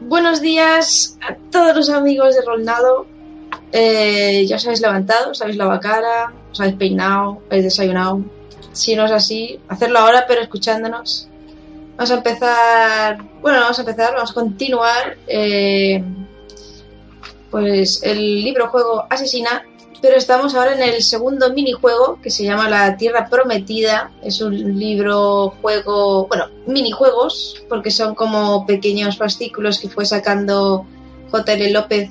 Buenos 0.00 0.40
días 0.40 1.18
a 1.20 1.34
todos 1.50 1.76
los 1.76 1.90
amigos 1.90 2.34
de 2.34 2.42
Rolnado. 2.42 3.06
Eh, 3.72 4.46
ya 4.46 4.56
os 4.56 4.64
habéis 4.64 4.80
levantado, 4.80 5.30
os 5.30 5.42
habéis 5.42 5.56
lavado 5.58 5.76
la 5.76 5.80
cara, 5.80 6.32
os 6.50 6.60
habéis 6.60 6.76
peinado, 6.76 7.42
habéis 7.48 7.64
desayunado. 7.64 8.22
Si 8.72 8.96
no 8.96 9.04
es 9.04 9.12
así, 9.12 9.60
hacerlo 9.68 9.98
ahora, 9.98 10.24
pero 10.26 10.40
escuchándonos. 10.40 11.28
Vamos 11.96 12.10
a 12.10 12.14
empezar. 12.14 13.18
Bueno, 13.42 13.60
vamos 13.60 13.78
a 13.78 13.82
empezar, 13.82 14.14
vamos 14.14 14.30
a 14.30 14.34
continuar. 14.34 15.16
eh, 15.26 16.02
pues 17.50 18.02
el 18.04 18.42
libro 18.42 18.68
juego 18.68 19.04
Asesina. 19.10 19.64
Pero 20.02 20.16
estamos 20.16 20.54
ahora 20.54 20.74
en 20.74 20.82
el 20.82 21.02
segundo 21.02 21.52
minijuego 21.52 22.18
que 22.22 22.30
se 22.30 22.44
llama 22.44 22.70
La 22.70 22.96
Tierra 22.96 23.28
Prometida. 23.28 24.10
Es 24.22 24.40
un 24.40 24.78
libro 24.78 25.54
juego, 25.60 26.26
bueno, 26.26 26.46
minijuegos, 26.66 27.62
porque 27.68 27.90
son 27.90 28.14
como 28.14 28.64
pequeños 28.64 29.18
fascículos 29.18 29.78
que 29.78 29.90
fue 29.90 30.06
sacando 30.06 30.86
JL 31.30 31.72
López 31.72 32.10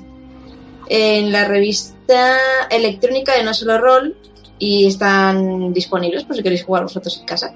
en 0.88 1.32
la 1.32 1.46
revista 1.46 2.36
electrónica 2.70 3.34
de 3.36 3.42
No 3.42 3.54
Solo 3.54 3.78
Roll 3.78 4.16
y 4.58 4.86
están 4.86 5.72
disponibles 5.72 6.24
por 6.24 6.36
si 6.36 6.42
queréis 6.42 6.64
jugar 6.64 6.84
vosotros 6.84 7.18
en 7.18 7.26
casa. 7.26 7.54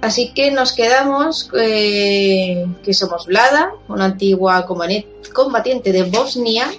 Así 0.00 0.32
que 0.32 0.50
nos 0.52 0.72
quedamos 0.72 1.50
eh, 1.58 2.64
que 2.84 2.94
somos 2.94 3.26
Vlada, 3.26 3.72
una 3.88 4.04
antigua 4.04 4.64
combatiente 4.64 5.92
de 5.92 6.04
Bosnia, 6.04 6.70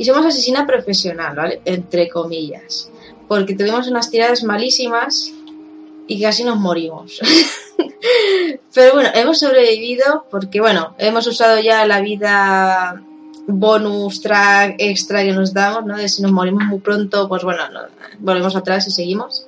y 0.00 0.04
somos 0.06 0.24
asesina 0.24 0.66
profesional, 0.66 1.36
¿vale? 1.36 1.60
Entre 1.66 2.08
comillas. 2.08 2.90
Porque 3.28 3.54
tuvimos 3.54 3.86
unas 3.86 4.10
tiradas 4.10 4.42
malísimas 4.44 5.30
y 6.06 6.20
casi 6.22 6.42
nos 6.42 6.56
morimos. 6.58 7.20
Pero 8.74 8.94
bueno, 8.94 9.10
hemos 9.14 9.38
sobrevivido 9.40 10.24
porque, 10.30 10.58
bueno, 10.60 10.94
hemos 10.96 11.26
usado 11.26 11.60
ya 11.60 11.84
la 11.86 12.00
vida 12.00 13.02
bonus 13.46 14.22
track 14.22 14.76
extra 14.78 15.22
que 15.22 15.32
nos 15.32 15.52
damos, 15.52 15.84
¿no? 15.84 15.98
De 15.98 16.08
si 16.08 16.22
nos 16.22 16.32
morimos 16.32 16.64
muy 16.64 16.78
pronto, 16.78 17.28
pues 17.28 17.42
bueno, 17.44 17.68
no- 17.70 17.80
volvemos 18.20 18.56
atrás 18.56 18.86
y 18.88 18.90
seguimos. 18.90 19.46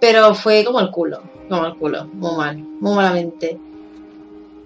Pero 0.00 0.34
fue 0.34 0.64
como 0.64 0.80
el 0.80 0.90
culo, 0.90 1.22
como 1.48 1.64
el 1.66 1.76
culo, 1.76 2.06
muy 2.06 2.34
mal, 2.36 2.56
muy 2.58 2.94
malamente. 2.96 3.58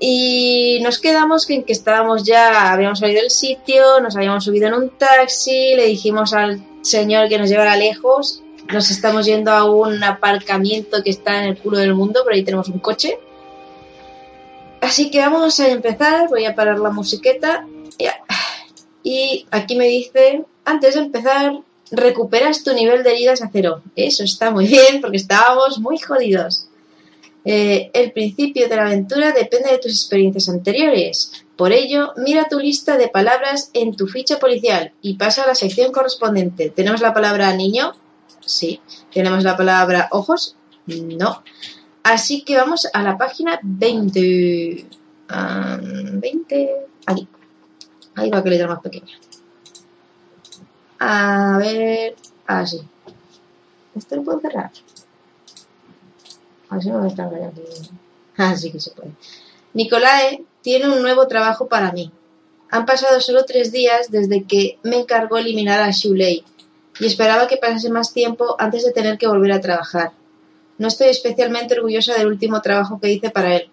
Y 0.03 0.79
nos 0.83 0.98
quedamos 0.98 1.48
en 1.51 1.62
que 1.62 1.75
estábamos 1.75 2.25
ya, 2.25 2.73
habíamos 2.73 3.01
salido 3.01 3.20
del 3.20 3.31
sitio, 3.31 4.01
nos 4.01 4.17
habíamos 4.17 4.45
subido 4.45 4.69
en 4.69 4.75
un 4.75 4.89
taxi, 4.91 5.75
le 5.77 5.84
dijimos 5.84 6.33
al 6.33 6.65
señor 6.81 7.29
que 7.29 7.39
nos 7.39 7.51
llevara 7.51 7.77
lejos, 7.77 8.43
nos 8.73 8.91
estamos 8.91 9.27
yendo 9.27 9.51
a 9.51 9.71
un 9.71 10.03
aparcamiento 10.03 11.03
que 11.03 11.11
está 11.11 11.43
en 11.43 11.51
el 11.51 11.59
culo 11.59 11.77
del 11.77 11.95
mundo, 11.95 12.23
pero 12.25 12.34
ahí 12.34 12.43
tenemos 12.43 12.69
un 12.69 12.78
coche. 12.78 13.19
Así 14.81 15.11
que 15.11 15.21
vamos 15.21 15.61
a 15.61 15.69
empezar, 15.69 16.31
voy 16.31 16.47
a 16.47 16.55
parar 16.55 16.78
la 16.78 16.91
musiqueta. 16.91 17.67
Y 19.03 19.47
aquí 19.51 19.77
me 19.77 19.87
dice, 19.87 20.45
antes 20.65 20.95
de 20.95 21.01
empezar, 21.01 21.61
recuperas 21.91 22.65
tu 22.65 22.73
nivel 22.73 23.03
de 23.03 23.12
heridas 23.12 23.43
a 23.43 23.51
cero. 23.53 23.83
Eso 23.97 24.25
está 24.25 24.51
muy 24.51 24.67
bien, 24.69 25.03
porque 25.03 25.19
estábamos 25.19 25.78
muy 25.78 25.98
jodidos. 25.98 26.69
Eh, 27.44 27.91
el 27.94 28.12
principio 28.12 28.69
de 28.69 28.77
la 28.77 28.86
aventura 28.86 29.33
depende 29.33 29.70
de 29.70 29.78
tus 29.78 29.92
experiencias 29.92 30.48
anteriores. 30.48 31.44
Por 31.56 31.72
ello, 31.72 32.12
mira 32.16 32.48
tu 32.48 32.58
lista 32.58 32.97
de 32.97 33.08
palabras 33.08 33.70
en 33.72 33.94
tu 33.97 34.06
ficha 34.06 34.38
policial 34.38 34.92
y 35.02 35.14
pasa 35.14 35.44
a 35.44 35.47
la 35.47 35.55
sección 35.55 35.92
correspondiente. 35.92 36.70
¿Tenemos 36.70 37.00
la 37.00 37.14
palabra 37.14 37.55
niño? 37.55 37.92
Sí. 38.41 38.80
¿Tenemos 39.12 39.44
la 39.44 39.56
palabra 39.56 40.08
ojos? 40.10 40.56
No. 40.86 41.42
Así 42.02 42.42
que 42.42 42.56
vamos 42.56 42.88
a 42.92 43.02
la 43.02 43.16
página 43.16 43.58
20. 43.62 44.86
Ah, 45.28 45.78
20. 45.80 46.70
Aquí. 47.06 47.28
Ahí 48.14 48.30
va 48.30 48.42
que 48.42 48.50
letra 48.50 48.69
más 48.69 48.80
pequeña. 48.80 49.19
A 50.98 51.58
ver. 51.58 52.16
Ah, 52.47 52.66
sí. 52.66 52.80
¿Esto 53.94 54.16
lo 54.16 54.25
puedo 54.25 54.41
cerrar? 54.41 54.70
A 56.70 56.76
no 56.76 57.00
me 57.03 57.08
está 57.08 57.25
aquí. 57.25 57.91
Ah, 58.38 58.54
que 58.54 58.81
se 58.81 58.91
puede. 58.92 59.10
Nicolae 59.75 60.44
tiene 60.62 60.88
un 60.88 61.03
nuevo 61.03 61.26
trabajo 61.26 61.66
para 61.66 61.92
mí. 61.92 62.12
Han 62.70 62.86
pasado 62.86 63.20
solo 63.20 63.44
tres 63.44 63.72
días 63.72 64.10
desde 64.10 64.44
que 64.44 64.78
me 64.84 65.00
encargó 65.00 65.38
eliminar 65.38 65.80
a 65.80 65.91
Shulei 65.91 66.44
y 67.00 67.06
esperaba 67.06 67.48
que 67.48 67.56
pasase 67.56 67.91
más 67.91 68.12
tiempo 68.12 68.54
antes 68.59 68.84
de 68.84 68.92
tener 68.92 69.19
que 69.19 69.26
volver 69.26 69.53
a 69.53 69.60
trabajar. 69.60 70.12
No 70.78 70.86
estoy 70.86 71.09
especialmente 71.09 71.75
orgullosa 71.75 72.14
del 72.14 72.28
último 72.28 72.62
trabajo 72.62 73.00
que 73.00 73.10
hice 73.10 73.30
para 73.30 73.56
él. 73.56 73.70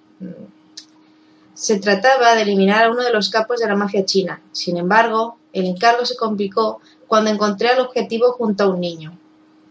Se 1.54 1.80
trataba 1.80 2.36
de 2.36 2.42
eliminar 2.42 2.86
a 2.86 2.92
uno 2.92 3.04
de 3.04 3.14
los 3.14 3.30
capos 3.30 3.60
de 3.60 3.68
la 3.68 3.76
mafia 3.76 4.06
china. 4.06 4.42
Sin 4.52 4.78
embargo, 4.78 5.38
el 5.54 5.66
encargo 5.66 6.06
se 6.06 6.18
complicó 6.18 6.82
cuando 7.08 7.30
encontré 7.30 7.70
al 7.70 7.80
objetivo 7.80 8.32
junto 8.32 8.64
a 8.64 8.68
un 8.68 8.82
niño. 8.82 9.18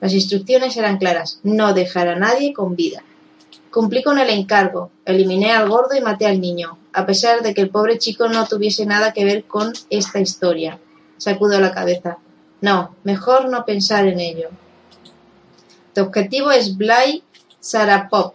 Las 0.01 0.13
instrucciones 0.13 0.77
eran 0.77 0.99
claras: 0.99 1.41
no 1.43 1.75
dejar 1.75 2.09
a 2.09 2.17
nadie 2.17 2.53
con 2.53 2.77
vida. 2.77 3.03
Cumplí 3.77 4.03
con 4.03 4.19
el 4.19 4.31
encargo, 4.31 4.91
eliminé 5.05 5.53
al 5.53 5.69
gordo 5.69 5.95
y 5.95 6.01
maté 6.01 6.25
al 6.25 6.41
niño, 6.41 6.79
a 6.95 7.05
pesar 7.05 7.43
de 7.43 7.53
que 7.53 7.61
el 7.61 7.69
pobre 7.69 7.99
chico 7.99 8.27
no 8.27 8.47
tuviese 8.47 8.87
nada 8.87 9.13
que 9.13 9.27
ver 9.27 9.45
con 9.45 9.75
esta 9.91 10.19
historia. 10.19 10.81
Sacudo 11.19 11.61
la 11.61 11.75
cabeza. 11.75 12.17
No, 12.63 12.97
mejor 13.05 13.51
no 13.51 13.67
pensar 13.67 14.07
en 14.07 14.19
ello. 14.19 14.49
Tu 15.95 16.01
objetivo 16.01 16.53
es 16.53 16.79
Blay 16.79 17.23
Sarapov. 17.61 18.33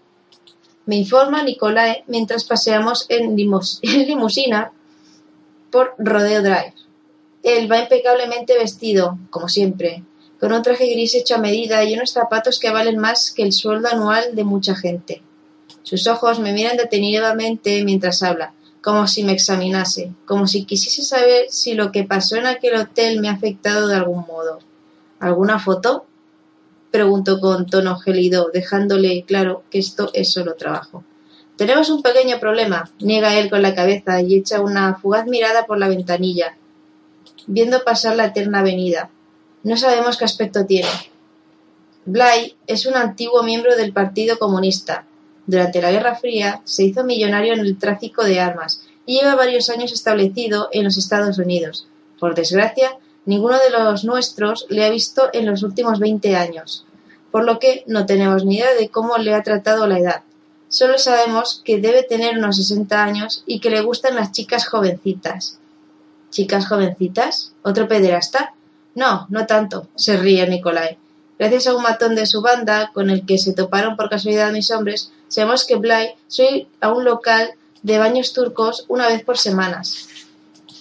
Me 0.86 0.98
informa 0.98 1.42
Nicolae 1.42 2.04
mientras 2.06 2.44
paseamos 2.44 3.08
en, 3.10 3.32
en 3.82 4.08
limusina 4.08 4.72
por 5.72 5.96
Rodeo 5.98 6.44
Drive. 6.44 6.76
Él 7.42 7.72
va 7.72 7.80
impecablemente 7.80 8.56
vestido, 8.60 9.18
como 9.32 9.50
siempre, 9.50 10.04
con 10.40 10.54
un 10.54 10.62
traje 10.62 10.86
gris 10.92 11.16
hecho 11.16 11.34
a 11.34 11.40
medida 11.40 11.84
y 11.84 11.96
unos 11.96 12.12
zapatos 12.12 12.60
que 12.60 12.70
valen 12.70 13.00
más 13.00 13.32
que 13.32 13.42
el 13.42 13.54
sueldo 13.54 13.88
anual 13.92 14.36
de 14.36 14.44
mucha 14.44 14.76
gente. 14.76 15.24
Sus 15.84 16.08
ojos 16.08 16.40
me 16.40 16.54
miran 16.54 16.78
detenidamente 16.78 17.84
mientras 17.84 18.24
habla, 18.24 18.54
como 18.82 19.08
si 19.08 19.24
me 19.24 19.34
examinase, 19.34 20.12
como 20.26 20.48
si 20.48 20.66
quisiese 20.66 21.04
saber 21.04 21.46
si 21.50 21.74
lo 21.74 21.92
que 21.92 22.04
pasó 22.04 22.36
en 22.36 22.46
aquel 22.46 22.76
hotel 22.76 23.20
me 23.20 23.30
ha 23.30 23.34
afectado 23.34 23.88
de 23.88 23.96
algún 23.96 24.26
modo. 24.28 24.60
¿Alguna 25.20 25.60
foto? 25.60 26.06
Pregunto 26.90 27.40
con 27.40 27.68
tono 27.68 27.98
gélido, 27.98 28.50
dejándole 28.54 29.24
claro 29.24 29.64
que 29.70 29.80
esto 29.80 30.10
es 30.14 30.32
solo 30.34 30.56
trabajo. 30.56 31.04
Tenemos 31.58 31.90
un 31.90 32.02
pequeño 32.02 32.40
problema, 32.40 32.90
niega 33.00 33.38
él 33.38 33.50
con 33.50 33.62
la 33.62 33.76
cabeza 33.76 34.22
y 34.22 34.36
echa 34.36 34.62
una 34.62 34.96
fugaz 34.96 35.28
mirada 35.28 35.68
por 35.68 35.78
la 35.78 35.88
ventanilla, 35.88 36.58
viendo 37.46 37.84
pasar 37.84 38.16
la 38.16 38.26
eterna 38.26 38.60
avenida. 38.60 39.10
No 39.64 39.78
sabemos 39.78 40.18
qué 40.18 40.26
aspecto 40.26 40.66
tiene. 40.66 40.90
Bly 42.06 42.58
es 42.66 42.88
un 42.88 42.96
antiguo 42.96 43.44
miembro 43.44 43.76
del 43.76 43.94
Partido 43.94 44.40
Comunista. 44.40 45.06
Durante 45.46 45.82
la 45.82 45.92
Guerra 45.92 46.16
Fría 46.16 46.62
se 46.64 46.84
hizo 46.84 47.04
millonario 47.04 47.54
en 47.54 47.60
el 47.60 47.78
tráfico 47.78 48.24
de 48.24 48.40
armas 48.40 48.84
y 49.06 49.20
lleva 49.20 49.36
varios 49.36 49.70
años 49.70 49.92
establecido 49.92 50.70
en 50.72 50.84
los 50.84 50.98
Estados 50.98 51.38
Unidos. 51.40 51.88
Por 52.20 52.36
desgracia, 52.36 52.98
ninguno 53.26 53.58
de 53.58 53.72
los 53.72 54.04
nuestros 54.04 54.66
le 54.70 54.86
ha 54.86 54.90
visto 54.90 55.30
en 55.34 55.46
los 55.46 55.64
últimos 55.64 56.00
20 56.00 56.36
años, 56.36 56.86
por 57.32 57.44
lo 57.44 57.60
que 57.60 57.84
no 57.88 58.06
tenemos 58.06 58.46
ni 58.46 58.58
idea 58.58 58.74
de 58.74 58.90
cómo 58.90 59.18
le 59.18 59.34
ha 59.34 59.44
tratado 59.44 59.88
la 59.88 60.00
edad. 60.00 60.22
Solo 60.70 60.98
sabemos 60.98 61.62
que 61.66 61.82
debe 61.82 62.04
tener 62.04 62.38
unos 62.38 62.58
60 62.58 63.04
años 63.04 63.44
y 63.46 63.60
que 63.60 63.70
le 63.70 63.82
gustan 63.82 64.16
las 64.16 64.32
chicas 64.32 64.68
jovencitas. 64.68 65.60
¿Chicas 66.30 66.68
jovencitas? 66.68 67.54
¿Otro 67.62 67.88
pederasta? 67.88 68.54
No, 68.96 69.28
no 69.30 69.46
tanto, 69.46 69.88
se 69.96 70.16
ríe 70.18 70.48
Nicolai. 70.48 70.98
Gracias 71.42 71.66
a 71.66 71.76
un 71.76 71.82
matón 71.82 72.14
de 72.14 72.28
su 72.28 72.44
banda, 72.44 72.92
con 72.94 73.10
el 73.10 73.26
que 73.26 73.40
se 73.40 73.54
toparon 73.54 73.96
por 73.98 74.12
casualidad 74.12 74.52
mis 74.52 74.70
hombres, 74.70 75.12
sabemos 75.28 75.66
que 75.66 75.76
Bly 75.76 76.12
soy 76.28 76.68
a 76.82 76.94
un 76.94 77.04
local 77.04 77.50
de 77.82 77.98
baños 77.98 78.34
turcos 78.34 78.86
una 78.90 79.08
vez 79.08 79.24
por 79.24 79.40
semanas. 79.40 80.08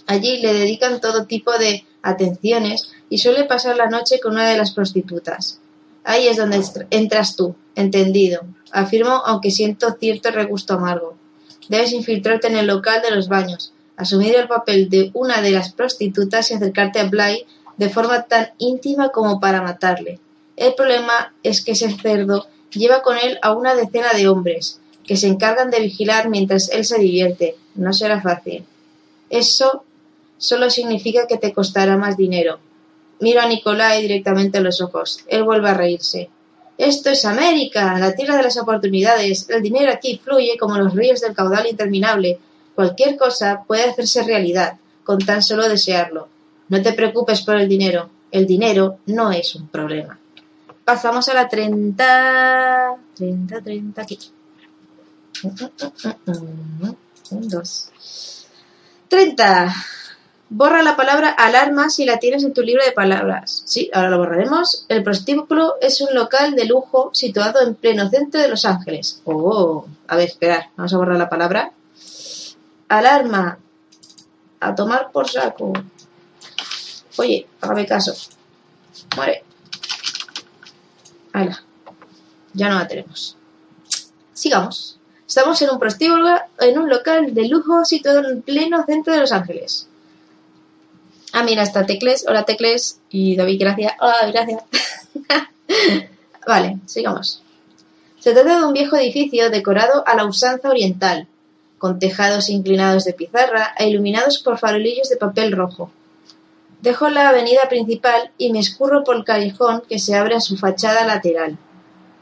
Allí 0.06 0.36
le 0.42 0.52
dedican 0.52 1.00
todo 1.00 1.24
tipo 1.24 1.56
de 1.56 1.86
atenciones 2.02 2.92
y 3.08 3.16
suele 3.16 3.44
pasar 3.44 3.78
la 3.78 3.88
noche 3.88 4.20
con 4.20 4.32
una 4.32 4.50
de 4.50 4.58
las 4.58 4.72
prostitutas. 4.72 5.60
Ahí 6.04 6.28
es 6.28 6.36
donde 6.36 6.62
entras 6.90 7.36
tú, 7.36 7.56
entendido. 7.74 8.42
Afirmo, 8.70 9.22
aunque 9.24 9.50
siento 9.50 9.96
cierto 9.98 10.30
regusto 10.30 10.74
amargo. 10.74 11.16
Debes 11.70 11.94
infiltrarte 11.94 12.48
en 12.48 12.58
el 12.58 12.66
local 12.66 13.00
de 13.00 13.16
los 13.16 13.28
baños, 13.28 13.72
asumir 13.96 14.36
el 14.36 14.46
papel 14.46 14.90
de 14.90 15.10
una 15.14 15.40
de 15.40 15.52
las 15.52 15.72
prostitutas 15.72 16.50
y 16.50 16.54
acercarte 16.54 17.00
a 17.00 17.04
Bly 17.04 17.46
de 17.78 17.88
forma 17.88 18.24
tan 18.24 18.50
íntima 18.58 19.08
como 19.08 19.40
para 19.40 19.62
matarle. 19.62 20.20
El 20.60 20.74
problema 20.74 21.32
es 21.42 21.64
que 21.64 21.72
ese 21.72 21.90
cerdo 21.90 22.46
lleva 22.70 23.00
con 23.00 23.16
él 23.16 23.38
a 23.40 23.52
una 23.54 23.74
decena 23.74 24.12
de 24.12 24.28
hombres, 24.28 24.78
que 25.06 25.16
se 25.16 25.26
encargan 25.26 25.70
de 25.70 25.80
vigilar 25.80 26.28
mientras 26.28 26.68
él 26.68 26.84
se 26.84 26.98
divierte. 26.98 27.56
No 27.76 27.94
será 27.94 28.20
fácil. 28.20 28.66
Eso 29.30 29.84
solo 30.36 30.68
significa 30.68 31.26
que 31.26 31.38
te 31.38 31.54
costará 31.54 31.96
más 31.96 32.18
dinero. 32.18 32.58
Miro 33.20 33.40
a 33.40 33.46
Nicolai 33.46 34.02
directamente 34.02 34.58
a 34.58 34.60
los 34.60 34.82
ojos. 34.82 35.24
Él 35.28 35.44
vuelve 35.44 35.70
a 35.70 35.74
reírse. 35.74 36.28
Esto 36.76 37.08
es 37.08 37.24
América, 37.24 37.98
la 37.98 38.14
tierra 38.14 38.36
de 38.36 38.42
las 38.42 38.58
oportunidades. 38.58 39.48
El 39.48 39.62
dinero 39.62 39.90
aquí 39.90 40.20
fluye 40.22 40.58
como 40.60 40.76
los 40.76 40.94
ríos 40.94 41.22
del 41.22 41.34
caudal 41.34 41.68
interminable. 41.68 42.38
Cualquier 42.74 43.16
cosa 43.16 43.64
puede 43.66 43.84
hacerse 43.84 44.24
realidad 44.24 44.74
con 45.04 45.20
tan 45.20 45.42
solo 45.42 45.70
desearlo. 45.70 46.28
No 46.68 46.82
te 46.82 46.92
preocupes 46.92 47.40
por 47.40 47.56
el 47.56 47.66
dinero. 47.66 48.10
El 48.30 48.46
dinero 48.46 48.98
no 49.06 49.32
es 49.32 49.54
un 49.54 49.66
problema. 49.68 50.19
Pasamos 50.90 51.28
a 51.28 51.34
la 51.34 51.48
30. 51.48 52.96
30, 53.14 53.60
30, 53.62 54.02
aquí. 54.02 54.18
Un, 57.30 57.48
dos. 57.48 57.90
30. 59.06 59.72
Borra 60.48 60.82
la 60.82 60.96
palabra 60.96 61.28
alarma 61.30 61.90
si 61.90 62.04
la 62.04 62.18
tienes 62.18 62.42
en 62.42 62.52
tu 62.52 62.62
libro 62.62 62.84
de 62.84 62.90
palabras. 62.90 63.62
Sí, 63.66 63.88
ahora 63.94 64.10
lo 64.10 64.18
borraremos. 64.18 64.84
El 64.88 65.04
prostíbulo 65.04 65.76
es 65.80 66.00
un 66.00 66.12
local 66.12 66.56
de 66.56 66.64
lujo 66.64 67.10
situado 67.14 67.62
en 67.62 67.76
pleno 67.76 68.10
centro 68.10 68.40
de 68.40 68.48
Los 68.48 68.64
Ángeles. 68.64 69.22
Oh, 69.26 69.86
a 70.08 70.16
ver, 70.16 70.26
esperar. 70.26 70.70
Vamos 70.76 70.92
a 70.92 70.96
borrar 70.96 71.18
la 71.18 71.28
palabra. 71.28 71.70
Alarma. 72.88 73.60
A 74.58 74.74
tomar 74.74 75.12
por 75.12 75.28
saco. 75.28 75.72
Oye, 77.16 77.46
hágame 77.60 77.86
caso. 77.86 78.12
Muere. 79.14 79.44
Hala. 81.32 81.62
Ya 82.52 82.68
no 82.68 82.78
la 82.78 82.88
tenemos. 82.88 83.36
Sigamos. 84.32 84.98
Estamos 85.26 85.62
en 85.62 85.70
un 85.70 85.78
prostíbulo, 85.78 86.28
en 86.58 86.78
un 86.78 86.88
local 86.88 87.34
de 87.34 87.46
lujo 87.46 87.84
situado 87.84 88.28
en 88.28 88.42
pleno 88.42 88.84
centro 88.84 89.12
de 89.12 89.20
Los 89.20 89.32
Ángeles. 89.32 89.86
Ah, 91.32 91.44
mira, 91.44 91.62
está 91.62 91.86
Tecles. 91.86 92.24
Hola, 92.26 92.44
Tecles. 92.44 93.00
Y 93.10 93.36
David, 93.36 93.60
gracias. 93.60 93.92
Hola, 94.00 94.30
gracias. 94.32 94.64
vale, 96.46 96.78
sigamos. 96.86 97.42
Se 98.18 98.32
trata 98.32 98.58
de 98.58 98.64
un 98.64 98.72
viejo 98.72 98.96
edificio 98.96 99.50
decorado 99.50 100.02
a 100.06 100.16
la 100.16 100.24
usanza 100.24 100.68
oriental, 100.68 101.28
con 101.78 101.98
tejados 101.98 102.50
inclinados 102.50 103.04
de 103.04 103.12
pizarra 103.12 103.74
e 103.78 103.88
iluminados 103.88 104.40
por 104.40 104.58
farolillos 104.58 105.08
de 105.08 105.16
papel 105.16 105.52
rojo. 105.52 105.92
Dejo 106.82 107.10
la 107.10 107.28
avenida 107.28 107.68
principal 107.68 108.30
y 108.38 108.52
me 108.52 108.58
escurro 108.58 109.04
por 109.04 109.16
el 109.16 109.24
callejón 109.24 109.82
que 109.86 109.98
se 109.98 110.16
abre 110.16 110.34
a 110.34 110.40
su 110.40 110.56
fachada 110.56 111.04
lateral. 111.04 111.58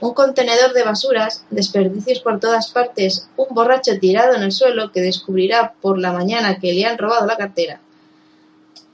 Un 0.01 0.15
contenedor 0.15 0.73
de 0.73 0.83
basuras, 0.83 1.45
desperdicios 1.51 2.21
por 2.21 2.41
todas 2.41 2.71
partes, 2.71 3.29
un 3.37 3.47
borracho 3.51 3.99
tirado 4.01 4.35
en 4.35 4.43
el 4.43 4.53
suelo 4.53 4.91
que 4.91 5.01
descubrirá 5.01 5.75
por 5.81 5.99
la 5.99 6.13
mañana 6.13 6.59
que 6.59 6.73
le 6.73 6.87
han 6.87 6.99
robado 6.99 7.27
la 7.27 7.37
cartera. 7.37 7.81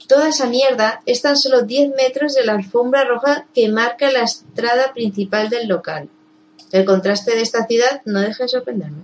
Toda 0.07 0.29
esa 0.29 0.45
mierda 0.45 1.01
es 1.07 1.23
tan 1.23 1.35
solo 1.35 1.63
diez 1.63 1.89
metros 1.95 2.35
de 2.35 2.45
la 2.45 2.53
alfombra 2.53 3.03
roja 3.05 3.47
que 3.55 3.69
marca 3.69 4.11
la 4.11 4.21
estrada 4.21 4.93
principal 4.93 5.49
del 5.49 5.67
local. 5.67 6.09
El 6.71 6.85
contraste 6.85 7.35
de 7.35 7.41
esta 7.41 7.65
ciudad 7.65 8.01
no 8.05 8.19
deja 8.19 8.43
de 8.43 8.49
sorprenderme. 8.49 9.03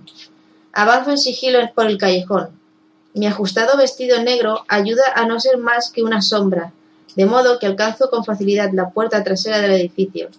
Avanzo 0.72 1.10
en 1.10 1.18
sigilo 1.18 1.58
por 1.74 1.86
el 1.86 1.98
callejón. 1.98 2.61
Mi 3.14 3.26
ajustado 3.26 3.76
vestido 3.76 4.22
negro 4.22 4.64
ayuda 4.68 5.02
a 5.14 5.26
no 5.26 5.38
ser 5.38 5.58
más 5.58 5.90
que 5.90 6.02
una 6.02 6.22
sombra, 6.22 6.72
de 7.14 7.26
modo 7.26 7.58
que 7.58 7.66
alcanzo 7.66 8.08
con 8.10 8.24
facilidad 8.24 8.70
la 8.72 8.90
puerta 8.90 9.22
trasera 9.22 9.60
del 9.60 9.72
edificio. 9.72 10.30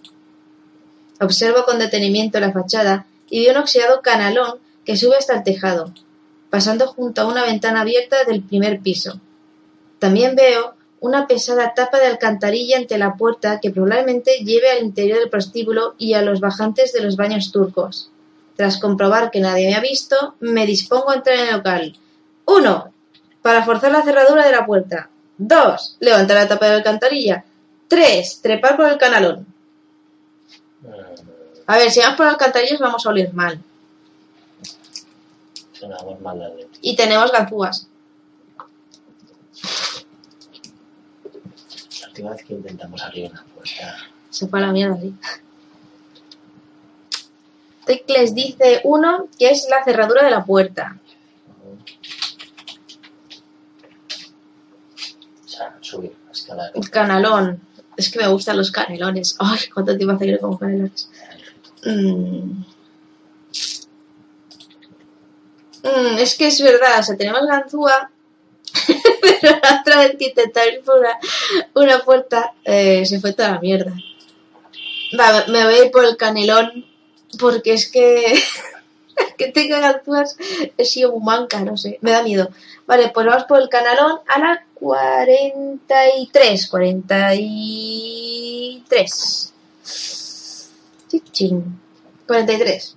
Observo 1.20 1.64
con 1.64 1.78
detenimiento 1.78 2.40
la 2.40 2.52
fachada 2.52 3.06
y 3.30 3.44
veo 3.44 3.52
un 3.52 3.58
oxidado 3.58 4.02
canalón 4.02 4.58
que 4.84 4.96
sube 4.96 5.16
hasta 5.16 5.34
el 5.34 5.44
tejado, 5.44 5.94
pasando 6.50 6.88
junto 6.88 7.22
a 7.22 7.26
una 7.26 7.44
ventana 7.44 7.82
abierta 7.82 8.24
del 8.24 8.42
primer 8.42 8.80
piso. 8.80 9.20
También 10.00 10.34
veo 10.34 10.74
una 11.00 11.26
pesada 11.26 11.74
tapa 11.74 11.98
de 11.98 12.06
alcantarilla 12.06 12.78
ante 12.78 12.98
la 12.98 13.14
puerta 13.14 13.60
que 13.60 13.70
probablemente 13.70 14.38
lleve 14.38 14.70
al 14.70 14.82
interior 14.82 15.18
del 15.18 15.30
prostíbulo 15.30 15.94
y 15.98 16.14
a 16.14 16.22
los 16.22 16.40
bajantes 16.40 16.92
de 16.92 17.02
los 17.02 17.16
baños 17.16 17.52
turcos. 17.52 18.10
Tras 18.56 18.78
comprobar 18.78 19.30
que 19.30 19.40
nadie 19.40 19.68
me 19.68 19.74
ha 19.74 19.80
visto, 19.80 20.34
me 20.40 20.66
dispongo 20.66 21.10
a 21.10 21.16
entrar 21.16 21.38
en 21.38 21.48
el 21.48 21.56
local. 21.56 21.96
Uno, 22.46 22.92
para 23.42 23.64
forzar 23.64 23.92
la 23.92 24.02
cerradura 24.02 24.44
de 24.44 24.52
la 24.52 24.66
puerta. 24.66 25.08
Dos, 25.36 25.96
levantar 26.00 26.36
la 26.36 26.48
tapa 26.48 26.66
de 26.66 26.72
la 26.72 26.78
alcantarilla. 26.78 27.44
Tres, 27.88 28.40
trepar 28.40 28.76
por 28.76 28.88
el 28.88 28.98
canalón. 28.98 29.46
A 31.66 31.78
ver, 31.78 31.90
si 31.90 32.00
vamos 32.00 32.16
por 32.16 32.26
alcantarillas 32.26 32.78
vamos 32.78 33.04
a 33.06 33.08
oler 33.08 33.32
mal. 33.32 33.60
Leche. 35.80 36.78
Y 36.80 36.96
tenemos 36.96 37.30
ganzúas. 37.32 37.88
La 42.00 42.08
última 42.08 42.30
vez 42.30 42.44
que 42.44 42.54
intentamos 42.54 43.02
abrir 43.02 43.30
una 43.30 43.44
puerta. 43.44 43.96
Se 44.30 44.46
fue 44.46 44.58
a 44.58 44.62
la 44.62 44.72
mierda, 44.72 44.98
sí. 45.00 45.14
Tecles 47.84 48.34
dice 48.34 48.80
uno 48.84 49.28
que 49.38 49.50
es 49.50 49.66
la 49.68 49.84
cerradura 49.84 50.24
de 50.24 50.30
la 50.30 50.44
puerta. 50.44 50.96
Subir, 55.84 56.16
escalar. 56.32 56.72
Canalón. 56.90 57.60
Es 57.96 58.10
que 58.10 58.18
me 58.18 58.28
gustan 58.28 58.56
los 58.56 58.70
canelones. 58.70 59.36
Ay, 59.38 59.60
cuánto 59.72 59.96
tiempo 59.96 60.16
hace 60.16 60.26
que 60.26 60.32
no 60.32 60.38
como 60.38 60.58
canelones. 60.58 61.10
Mm. 61.84 62.64
Mm, 65.82 66.18
es 66.18 66.34
que 66.36 66.46
es 66.46 66.62
verdad, 66.62 67.00
o 67.00 67.02
sea, 67.02 67.16
tenemos 67.16 67.46
ganzúa, 67.46 68.10
pero 69.20 69.58
la 69.62 69.80
otra 69.80 69.98
vez 69.98 70.16
que 70.18 70.28
intenté 70.28 70.60
abrir 70.60 70.80
por 70.80 70.98
una, 70.98 71.18
una 71.74 71.98
puerta, 72.02 72.54
eh, 72.64 73.04
se 73.04 73.20
fue 73.20 73.34
toda 73.34 73.50
la 73.50 73.60
mierda. 73.60 73.92
Va, 75.20 75.44
me 75.48 75.62
voy 75.62 75.74
a 75.74 75.84
ir 75.84 75.90
por 75.90 76.06
el 76.06 76.16
canelón, 76.16 76.86
porque 77.38 77.74
es 77.74 77.90
que 77.90 78.42
que 79.36 79.52
tenga 79.52 80.02
sido 80.84 81.12
muy 81.12 81.24
manca, 81.24 81.60
no 81.60 81.76
sé, 81.76 81.98
me 82.00 82.10
da 82.10 82.22
miedo. 82.22 82.48
Vale, 82.86 83.10
pues 83.12 83.26
vamos 83.26 83.44
por 83.44 83.60
el 83.60 83.68
canalón 83.68 84.20
a 84.26 84.38
la 84.38 84.64
43, 84.74 86.68
43. 86.68 89.52
Chichín. 91.08 91.80
43. 92.26 92.96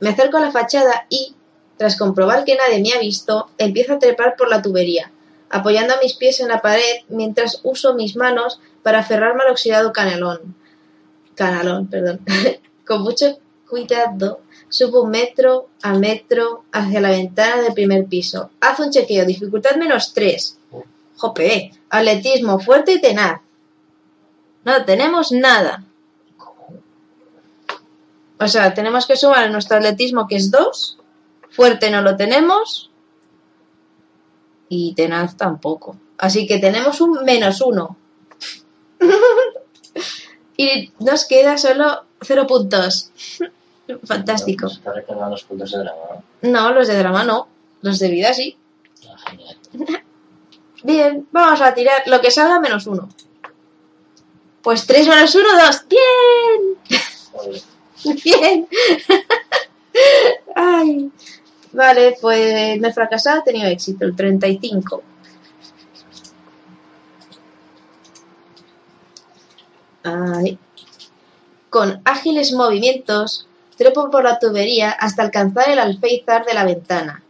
Me 0.00 0.10
acerco 0.10 0.36
a 0.36 0.40
la 0.40 0.50
fachada 0.50 1.06
y, 1.08 1.34
tras 1.76 1.96
comprobar 1.96 2.44
que 2.44 2.56
nadie 2.56 2.82
me 2.82 2.92
ha 2.92 2.98
visto, 2.98 3.48
empiezo 3.58 3.94
a 3.94 3.98
trepar 3.98 4.36
por 4.36 4.50
la 4.50 4.62
tubería, 4.62 5.12
apoyando 5.48 5.94
mis 6.02 6.14
pies 6.14 6.40
en 6.40 6.48
la 6.48 6.60
pared 6.60 7.02
mientras 7.08 7.60
uso 7.62 7.94
mis 7.94 8.16
manos 8.16 8.60
para 8.82 8.98
aferrarme 9.00 9.42
al 9.44 9.52
oxidado 9.52 9.92
canalón. 9.92 10.56
Canalón, 11.34 11.86
perdón. 11.86 12.20
Con 12.86 13.02
mucho 13.02 13.38
cuidado 13.72 14.40
subo 14.68 15.06
metro 15.06 15.68
a 15.80 15.94
metro 15.94 16.64
hacia 16.72 17.00
la 17.00 17.08
ventana 17.08 17.62
del 17.62 17.72
primer 17.72 18.04
piso. 18.04 18.50
Haz 18.60 18.80
un 18.80 18.90
chequeo, 18.90 19.24
dificultad 19.24 19.76
menos 19.76 20.12
3. 20.12 20.58
Jope, 21.16 21.72
atletismo 21.88 22.60
fuerte 22.60 22.92
y 22.92 23.00
tenaz. 23.00 23.40
No 24.64 24.84
tenemos 24.84 25.32
nada. 25.32 25.84
O 28.38 28.46
sea, 28.46 28.74
tenemos 28.74 29.06
que 29.06 29.16
sumar 29.16 29.50
nuestro 29.50 29.78
atletismo 29.78 30.28
que 30.28 30.36
es 30.36 30.50
2. 30.50 30.98
Fuerte 31.48 31.90
no 31.90 32.02
lo 32.02 32.14
tenemos. 32.16 32.90
Y 34.68 34.94
tenaz 34.94 35.38
tampoco. 35.38 35.96
Así 36.18 36.46
que 36.46 36.58
tenemos 36.58 37.00
un 37.00 37.24
menos 37.24 37.62
1. 37.62 37.96
y 40.58 40.92
nos 40.98 41.24
queda 41.24 41.56
solo 41.56 42.04
0 42.20 42.46
puntos. 42.46 43.10
Fantástico. 44.04 44.68
Se 44.68 44.76
está 44.76 44.92
recargando 44.92 45.30
los 45.30 45.44
puntos 45.44 45.70
de 45.72 45.78
drama. 45.78 45.98
No, 46.42 46.72
los 46.72 46.88
de 46.88 46.98
drama 46.98 47.24
no. 47.24 47.48
Los 47.82 47.98
de 47.98 48.08
vida 48.08 48.32
sí. 48.32 48.56
Ah, 49.08 49.30
genial. 49.30 49.56
Bien, 50.84 51.28
vamos 51.30 51.60
a 51.60 51.74
tirar 51.74 52.02
lo 52.06 52.20
que 52.20 52.30
salga 52.30 52.58
menos 52.58 52.86
1. 52.86 53.08
Pues 54.62 54.86
3 54.86 55.06
menos 55.08 55.34
1, 55.34 55.48
2. 55.66 55.86
Bien. 55.88 57.62
Bien. 58.24 58.68
Ay. 60.56 61.10
Vale, 61.72 62.16
pues 62.20 62.80
no 62.80 62.88
he 62.88 62.92
fracasado, 62.92 63.40
he 63.40 63.44
tenido 63.44 63.68
éxito, 63.68 64.04
el 64.04 64.14
35. 64.14 65.02
Ay. 70.04 70.58
Con 71.70 72.02
ágiles 72.04 72.52
movimientos, 72.52 73.48
trepo 73.76 74.10
por 74.10 74.24
la 74.24 74.38
tubería 74.38 74.90
hasta 74.90 75.22
alcanzar 75.22 75.68
el 75.68 75.78
alféizar 75.78 76.44
de 76.44 76.54
la 76.54 76.64
ventana, 76.64 77.22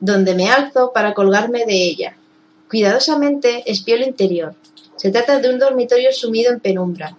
donde 0.00 0.34
me 0.34 0.50
alzo 0.50 0.92
para 0.92 1.14
colgarme 1.14 1.64
de 1.64 1.84
ella. 1.84 2.16
Cuidadosamente 2.68 3.70
espío 3.70 3.96
el 3.96 4.02
interior. 4.02 4.54
Se 4.96 5.10
trata 5.10 5.38
de 5.38 5.50
un 5.50 5.58
dormitorio 5.58 6.12
sumido 6.12 6.52
en 6.52 6.60
penumbra. 6.60 7.16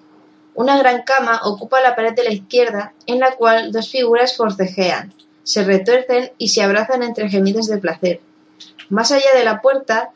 Una 0.55 0.77
gran 0.77 1.03
cama 1.03 1.41
ocupa 1.43 1.81
la 1.81 1.95
pared 1.95 2.13
de 2.13 2.23
la 2.23 2.33
izquierda, 2.33 2.93
en 3.05 3.19
la 3.19 3.35
cual 3.35 3.71
dos 3.71 3.89
figuras 3.89 4.35
forcejean, 4.35 5.13
se 5.43 5.63
retuercen 5.63 6.31
y 6.37 6.49
se 6.49 6.63
abrazan 6.63 7.03
entre 7.03 7.29
gemidos 7.29 7.67
de 7.67 7.77
placer. 7.77 8.21
Más 8.89 9.11
allá 9.11 9.33
de 9.35 9.45
la 9.45 9.61
puerta, 9.61 10.09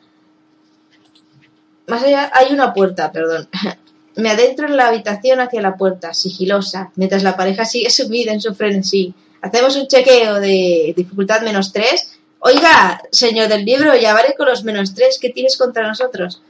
más 1.87 2.03
allá 2.03 2.31
hay 2.33 2.51
una 2.53 2.73
puerta, 2.73 3.11
perdón. 3.11 3.47
Me 4.21 4.29
adentro 4.29 4.67
en 4.67 4.77
la 4.77 4.87
habitación 4.87 5.39
hacia 5.39 5.61
la 5.61 5.75
puerta, 5.75 6.13
sigilosa, 6.13 6.91
mientras 6.95 7.23
la 7.23 7.35
pareja 7.35 7.65
sigue 7.65 7.89
sumida 7.89 8.31
en 8.31 8.39
su 8.41 8.53
frenesí. 8.53 9.13
Hacemos 9.41 9.75
un 9.75 9.87
chequeo 9.87 10.35
de 10.39 10.93
dificultad 10.95 11.41
menos 11.41 11.73
3. 11.73 12.19
Oiga, 12.39 13.01
señor 13.11 13.47
del 13.49 13.65
libro, 13.65 13.95
ya 13.95 14.13
vale 14.13 14.35
con 14.37 14.47
los 14.47 14.63
menos 14.63 14.93
tres 14.95 15.19
que 15.19 15.29
tienes 15.29 15.57
contra 15.57 15.87
nosotros. 15.87 16.41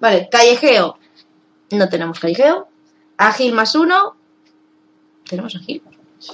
Vale, 0.00 0.28
callejeo. 0.30 0.96
No 1.70 1.88
tenemos 1.88 2.18
callejeo. 2.20 2.68
Ágil 3.16 3.52
más 3.52 3.74
uno. 3.74 4.16
¿Tenemos 5.28 5.54
ágil? 5.56 5.82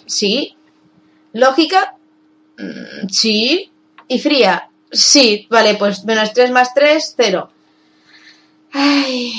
Sí. 0.06 0.54
Lógica. 1.32 1.96
Mm, 2.58 3.08
Sí. 3.10 3.70
Y 4.08 4.18
fría. 4.18 4.68
Sí. 4.90 5.46
Vale, 5.50 5.74
pues 5.74 6.04
menos 6.04 6.32
tres 6.32 6.50
más 6.50 6.72
tres, 6.74 7.14
cero. 7.16 7.50
Ay, 8.72 9.32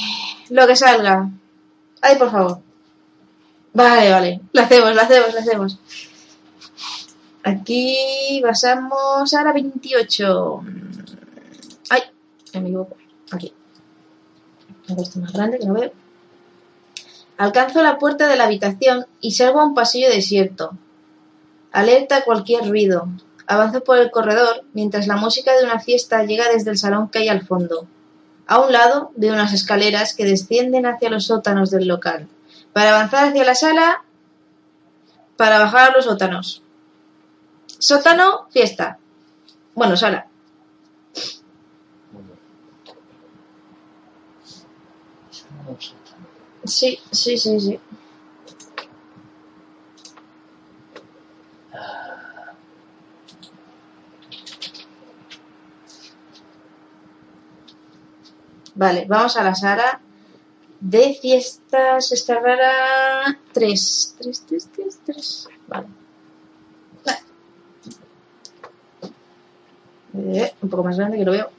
lo 0.49 0.65
que 0.67 0.75
salga. 0.75 1.29
Ay, 2.01 2.18
por 2.18 2.32
favor. 2.32 2.62
Vale, 3.74 4.12
vale. 4.12 4.42
Lo 4.54 4.62
hacemos, 4.62 4.96
lo 4.96 5.01
hacemos, 5.01 5.34
lo 5.34 5.39
hacemos. 5.39 5.80
Aquí 7.44 8.42
pasamos 8.44 9.34
a 9.34 9.44
la 9.44 9.54
28. 9.54 10.62
Ay, 11.89 12.01
me 12.54 12.60
equivoco. 12.60 12.98
Aquí. 13.32 13.54
Hago 14.89 15.01
esto 15.01 15.20
más 15.20 15.34
grande 15.34 15.60
que 15.60 15.66
no 15.66 15.74
veo. 15.74 15.92
Alcanzo 17.38 17.84
la 17.84 18.00
puerta 18.00 18.27
de 18.27 18.36
la 18.36 18.46
habitación 18.46 19.06
y 19.22 19.32
salgo 19.32 19.62
a 19.62 19.66
un 19.66 19.75
pasillo 19.75 20.10
desierto. 20.10 20.72
Alerta 21.72 22.18
a 22.18 22.24
cualquier 22.24 22.68
ruido. 22.68 23.08
Avanzo 23.46 23.84
por 23.84 23.98
el 23.98 24.12
corredor 24.12 24.63
mientras 24.74 25.08
la 25.08 25.18
música 25.18 25.56
de 25.56 25.63
una 25.63 25.80
fiesta 25.80 26.24
llega 26.24 26.50
desde 26.50 26.72
el 26.72 26.77
salón 26.77 27.10
que 27.10 27.20
hay 27.20 27.30
al 27.30 27.46
fondo. 27.46 27.88
A 28.48 28.60
un 28.60 28.72
lado 28.72 29.12
veo 29.16 29.34
unas 29.34 29.54
escaleras 29.54 30.16
que 30.16 30.25
descienden 30.25 30.86
hacia 30.86 31.10
los 31.10 31.25
sótanos 31.25 31.70
del 31.70 31.88
local. 31.88 32.27
Para 32.74 32.96
avanzar 32.96 33.27
hacia 33.27 33.44
la 33.44 33.56
sala, 33.56 34.04
para 35.36 35.60
bajar 35.60 35.92
a 35.92 35.94
los 35.96 36.06
sótanos. 36.06 36.63
Sótano, 37.80 38.48
fiesta. 38.50 39.00
Bueno, 39.75 39.98
sala. 39.98 40.27
Sí, 46.63 47.00
sí, 47.12 47.38
sí, 47.38 47.60
sí. 47.60 47.80
Vale, 58.77 59.05
vamos 59.07 59.36
a 59.38 59.43
la 59.43 59.55
sala 59.55 60.00
de 60.79 61.17
fiestas. 61.19 62.12
Esta 62.12 62.39
rara. 62.39 63.39
Tres. 63.51 64.15
Tres, 64.19 64.43
tres, 64.48 64.69
tres, 64.72 65.00
tres. 65.03 65.50
Vale. 65.67 65.88
Vale. 67.03 67.19
Eh, 70.15 70.53
un 70.62 70.69
poco 70.69 70.84
más 70.84 70.96
grande 70.96 71.17
que 71.17 71.25
lo 71.25 71.31
veo. 71.31 71.50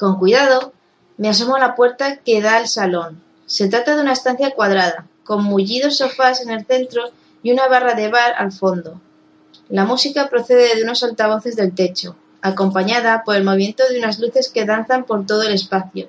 Con 0.00 0.18
cuidado, 0.18 0.72
me 1.18 1.28
asomo 1.28 1.54
a 1.54 1.60
la 1.60 1.76
puerta 1.76 2.16
que 2.16 2.42
da 2.42 2.56
al 2.56 2.66
salón. 2.66 3.22
Se 3.46 3.68
trata 3.68 3.94
de 3.94 4.02
una 4.02 4.12
estancia 4.12 4.50
cuadrada, 4.56 5.06
con 5.22 5.44
mullidos 5.44 5.98
sofás 5.98 6.40
en 6.40 6.50
el 6.50 6.66
centro 6.66 7.12
y 7.44 7.52
una 7.52 7.68
barra 7.68 7.94
de 7.94 8.08
bar 8.08 8.34
al 8.36 8.50
fondo. 8.50 9.00
La 9.68 9.84
música 9.84 10.28
procede 10.28 10.74
de 10.74 10.82
unos 10.82 11.04
altavoces 11.04 11.54
del 11.54 11.74
techo, 11.74 12.16
acompañada 12.42 13.22
por 13.24 13.36
el 13.36 13.44
movimiento 13.44 13.84
de 13.88 13.98
unas 13.98 14.18
luces 14.18 14.48
que 14.48 14.64
danzan 14.64 15.04
por 15.04 15.26
todo 15.26 15.42
el 15.42 15.54
espacio. 15.54 16.08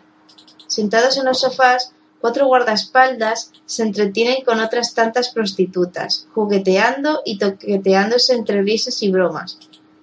Sentados 0.67 1.17
en 1.17 1.25
los 1.25 1.41
sofás, 1.41 1.93
cuatro 2.21 2.45
guardaespaldas 2.47 3.51
se 3.65 3.83
entretienen 3.83 4.43
con 4.45 4.59
otras 4.59 4.93
tantas 4.93 5.29
prostitutas, 5.29 6.27
jugueteando 6.33 7.21
y 7.25 7.37
toqueteándose 7.37 8.33
entre 8.33 8.61
risas 8.61 9.01
y 9.03 9.11
bromas. 9.11 9.57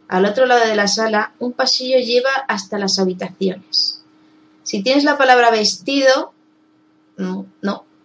Al 0.09 0.25
otro 0.25 0.47
lado 0.47 0.67
de 0.67 0.77
la 0.77 0.89
sala, 0.89 1.33
un 1.39 1.53
pasillo 1.53 1.99
lleva 1.99 2.31
hasta 2.49 2.79
las 2.79 2.99
habitaciones. 2.99 4.03
Si 4.63 4.83
tienes 4.83 5.05
la 5.05 5.17
palabra 5.17 5.51
vestido, 5.51 6.33
no, 7.17 7.47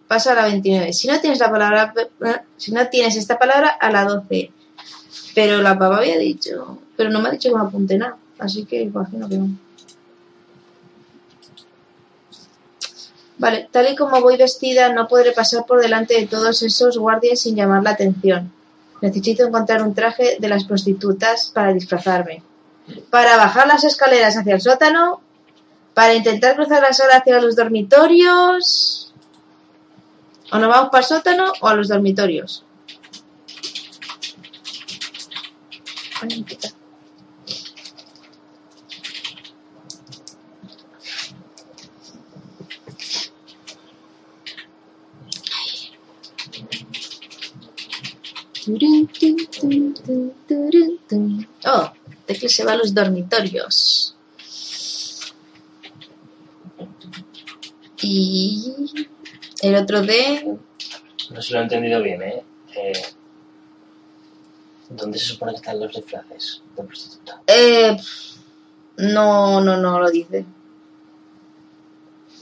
pasa 0.08 0.32
a 0.32 0.34
la 0.34 0.44
29. 0.46 0.92
Si 0.92 1.08
no 1.08 1.20
tienes 1.20 1.40
la 1.40 1.50
palabra, 1.50 1.94
eh, 1.96 2.40
si 2.56 2.72
no 2.72 2.88
tienes 2.88 3.16
esta 3.16 3.38
palabra, 3.38 3.68
a 3.68 3.90
la 3.90 4.04
12. 4.04 4.50
Pero 5.34 5.62
la 5.62 5.78
papá 5.78 5.98
había 5.98 6.18
dicho, 6.18 6.78
pero 6.96 7.10
no 7.10 7.20
me 7.20 7.28
ha 7.28 7.32
dicho 7.32 7.50
que 7.50 7.56
me 7.56 7.62
apunte 7.62 7.98
nada, 7.98 8.16
así 8.38 8.64
que 8.64 8.82
imagino 8.82 9.28
que 9.28 9.38
no. 9.38 9.48
Vale, 13.36 13.68
tal 13.70 13.92
y 13.92 13.96
como 13.96 14.20
voy 14.20 14.36
vestida, 14.36 14.92
no 14.92 15.08
podré 15.08 15.32
pasar 15.32 15.66
por 15.66 15.80
delante 15.80 16.14
de 16.14 16.26
todos 16.26 16.62
esos 16.62 16.96
guardias 16.96 17.40
sin 17.40 17.56
llamar 17.56 17.82
la 17.82 17.90
atención. 17.90 18.52
Necesito 19.00 19.44
encontrar 19.44 19.82
un 19.82 19.92
traje 19.92 20.36
de 20.38 20.48
las 20.48 20.64
prostitutas 20.64 21.50
para 21.52 21.72
disfrazarme. 21.72 22.42
Para 23.10 23.36
bajar 23.36 23.66
las 23.66 23.82
escaleras 23.82 24.36
hacia 24.36 24.54
el 24.54 24.60
sótano, 24.60 25.20
para 25.94 26.14
intentar 26.14 26.54
cruzar 26.54 26.82
la 26.82 26.92
sala 26.92 27.16
hacia 27.16 27.40
los 27.40 27.56
dormitorios. 27.56 29.12
O 30.52 30.58
nos 30.58 30.68
vamos 30.68 30.90
para 30.90 31.02
el 31.02 31.08
sótano 31.08 31.52
o 31.60 31.68
a 31.68 31.74
los 31.74 31.88
dormitorios. 31.88 32.64
Tun. 51.08 51.46
Oh, 51.66 51.92
Tecla 52.26 52.48
se 52.48 52.64
va 52.64 52.72
a 52.72 52.76
los 52.76 52.94
dormitorios. 52.94 54.16
Y 58.00 59.06
el 59.62 59.74
otro 59.76 60.02
de... 60.02 60.56
no 61.30 61.42
si 61.42 61.52
lo 61.52 61.60
he 61.60 61.62
entendido 61.62 62.02
bien, 62.02 62.22
¿eh? 62.22 62.42
Eh, 62.76 62.92
¿Dónde 64.96 65.18
se 65.18 65.26
supone 65.26 65.52
que 65.52 65.56
están 65.56 65.80
los 65.80 65.92
disfraces 65.94 66.62
de 66.76 66.82
prostituta? 66.84 67.40
Eh, 67.46 67.96
no, 68.98 69.60
no, 69.60 69.76
no 69.76 69.98
lo 70.00 70.10
dice. 70.10 70.44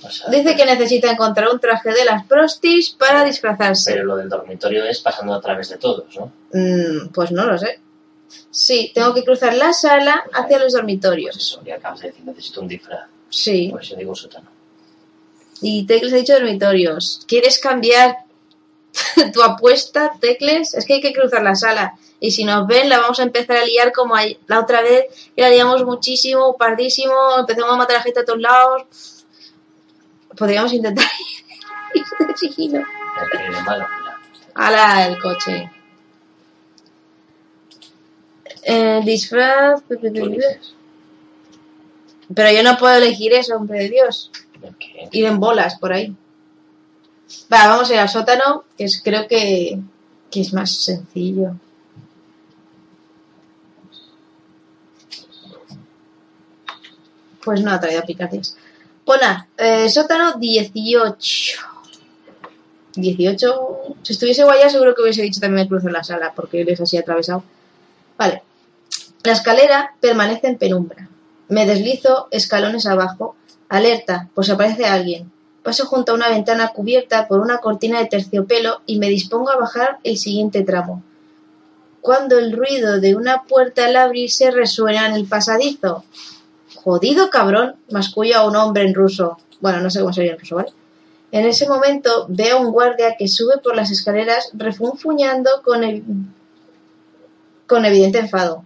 O 0.05 0.11
sea, 0.11 0.29
Dice 0.31 0.57
que 0.57 0.67
necesita 0.67 1.11
encontrar 1.13 1.49
un 1.53 1.61
traje 1.61 1.91
de 1.93 2.05
las 2.05 2.27
prostis 2.27 2.91
para 2.91 3.25
disfrazarse. 3.25 3.93
Pero 3.93 4.05
lo 4.05 4.17
del 4.17 4.29
dormitorio 4.29 4.85
es 4.85 5.01
pasando 5.01 5.33
a 5.35 5.41
través 5.41 5.69
de 5.69 5.79
todos, 5.79 6.05
¿no? 6.17 6.33
Mm, 6.53 7.09
pues 7.09 7.31
no 7.31 7.45
lo 7.47 7.57
sé. 7.57 7.81
Sí, 8.51 8.91
tengo 8.95 9.15
que 9.15 9.25
cruzar 9.25 9.55
la 9.55 9.73
sala 9.73 10.25
hacia 10.33 10.59
los 10.59 10.65
Pues 10.65 10.73
dormitorios. 10.75 11.37
eso, 11.37 11.63
ya 11.65 11.77
acabas 11.77 12.01
de 12.01 12.09
decir, 12.09 12.25
necesito 12.25 12.61
un 12.63 12.69
disfraz. 12.69 13.09
Sí. 13.31 13.69
Pues 13.71 13.89
yo 13.89 13.97
digo 13.97 14.15
sótano. 14.15 14.51
Y 15.61 15.87
Tecles 15.87 16.13
ha 16.13 16.17
dicho 16.17 16.33
dormitorios. 16.35 17.23
¿Quieres 17.29 17.59
cambiar 17.61 18.17
tu 19.33 19.43
apuesta, 19.43 20.13
Tecles? 20.21 20.75
Es 20.75 20.85
que 20.85 20.95
hay 20.95 21.01
que 21.01 21.13
cruzar 21.13 21.43
la 21.43 21.55
sala. 21.55 21.95
Y 22.23 22.31
si 22.31 22.45
nos 22.45 22.67
ven, 22.69 22.89
la 22.89 23.01
vamos 23.01 23.19
a 23.19 23.25
empezar 23.25 23.57
a 23.57 23.65
liar 23.65 23.91
como 23.91 24.15
la 24.47 24.61
otra 24.61 24.81
vez, 24.81 25.07
que 25.35 25.43
la 25.43 25.51
liamos 25.51 25.85
muchísimo, 25.85 26.57
pardísimo, 26.57 27.13
empezamos 27.37 27.73
a 27.73 27.77
matar 27.77 27.97
a 27.97 28.03
gente 28.03 28.21
a 28.21 28.25
todos 28.25 28.39
lados. 28.39 29.27
Podríamos 30.39 30.73
intentar 30.73 31.05
ir 31.95 32.05
de 32.29 32.37
sigilo. 32.37 32.85
Ala, 34.55 35.09
el 35.09 35.21
coche. 35.21 35.69
Eh, 38.63 39.01
disfraz. 39.05 39.83
Pero 39.89 40.13
yo 42.53 42.63
no 42.63 42.79
puedo 42.79 42.99
elegir 42.99 43.33
eso, 43.33 43.57
hombre 43.57 43.81
de 43.81 43.89
Dios. 43.89 44.31
¿de 44.61 44.73
qué? 44.79 45.09
Ir 45.11 45.25
en 45.25 45.41
bolas 45.41 45.75
por 45.75 45.93
ahí. 45.93 46.15
Va, 47.53 47.67
vamos 47.67 47.91
a 47.91 47.95
ir 47.95 47.99
al 47.99 48.09
sótano, 48.09 48.63
que 48.79 48.85
es, 48.85 49.03
creo 49.03 49.27
que, 49.27 49.81
que 50.31 50.41
es 50.41 50.53
más 50.53 50.71
sencillo. 50.71 51.57
Pues 57.45 57.63
no 57.63 57.73
ha 57.73 57.81
traído 57.81 58.01
aplicaciones. 58.01 58.57
Pues 59.05 59.21
nada, 59.21 59.49
eh, 59.57 59.89
sótano 59.89 60.35
18. 60.39 61.61
18. 62.95 63.97
Si 64.03 64.13
estuviese 64.13 64.45
guaya, 64.45 64.69
seguro 64.69 64.95
que 64.95 65.03
hubiese 65.03 65.23
dicho 65.23 65.41
también 65.41 65.65
me 65.65 65.69
cruzo 65.69 65.89
en 65.89 65.95
la 65.95 66.05
sala, 66.05 66.33
porque 66.35 66.61
él 66.61 66.69
es 66.69 66.81
así 66.81 66.97
atravesado. 66.97 67.43
Vale. 68.17 68.43
La 69.25 69.33
escalera 69.33 69.95
permanece 70.01 70.49
en 70.49 70.59
penumbra. 70.59 71.09
Me 71.49 71.67
deslizo 71.67 72.29
escalones 72.31 72.87
abajo. 72.87 73.37
Alerta, 73.69 74.29
pues 74.35 74.51
aparece 74.51 74.85
alguien. 74.85 75.31
Paso 75.63 75.87
junto 75.87 76.13
a 76.13 76.15
una 76.17 76.29
ventana 76.29 76.69
cubierta 76.69 77.29
por 77.29 77.41
una 77.41 77.59
cortina 77.59 78.01
de 78.01 78.07
terciopelo 78.07 78.83
y 78.85 78.99
me 78.99 79.09
dispongo 79.09 79.51
a 79.51 79.57
bajar 79.57 79.99
el 80.03 80.19
siguiente 80.19 80.63
tramo. 80.63 81.03
Cuando 82.01 82.39
el 82.39 82.53
ruido 82.53 83.01
de 83.01 83.15
una 83.15 83.45
puerta 83.45 83.87
al 83.87 83.97
abrirse 83.97 84.51
resuena 84.51 85.07
en 85.07 85.15
el 85.15 85.27
pasadizo. 85.27 86.05
Jodido 86.83 87.31
cabrón, 87.31 87.77
masculla 87.91 88.39
a 88.39 88.47
un 88.47 88.57
hombre 88.57 88.83
en 88.85 88.95
ruso. 88.95 89.39
Bueno, 89.61 89.81
no 89.81 89.91
sé 89.91 90.01
cómo 90.01 90.13
sería 90.13 90.33
en 90.33 90.39
ruso, 90.39 90.57
¿vale? 90.57 90.73
En 91.31 91.47
ese 91.47 91.69
momento 91.69 92.27
veo 92.29 92.59
a 92.59 92.61
un 92.61 92.73
guardia 92.73 93.15
que 93.19 93.29
sube 93.29 93.59
por 93.59 93.75
las 93.77 93.91
escaleras 93.91 94.51
refunfuñando 94.55 95.63
con, 95.65 95.83
ev- 95.83 96.03
con 97.67 97.85
evidente 97.85 98.19
enfado. 98.19 98.65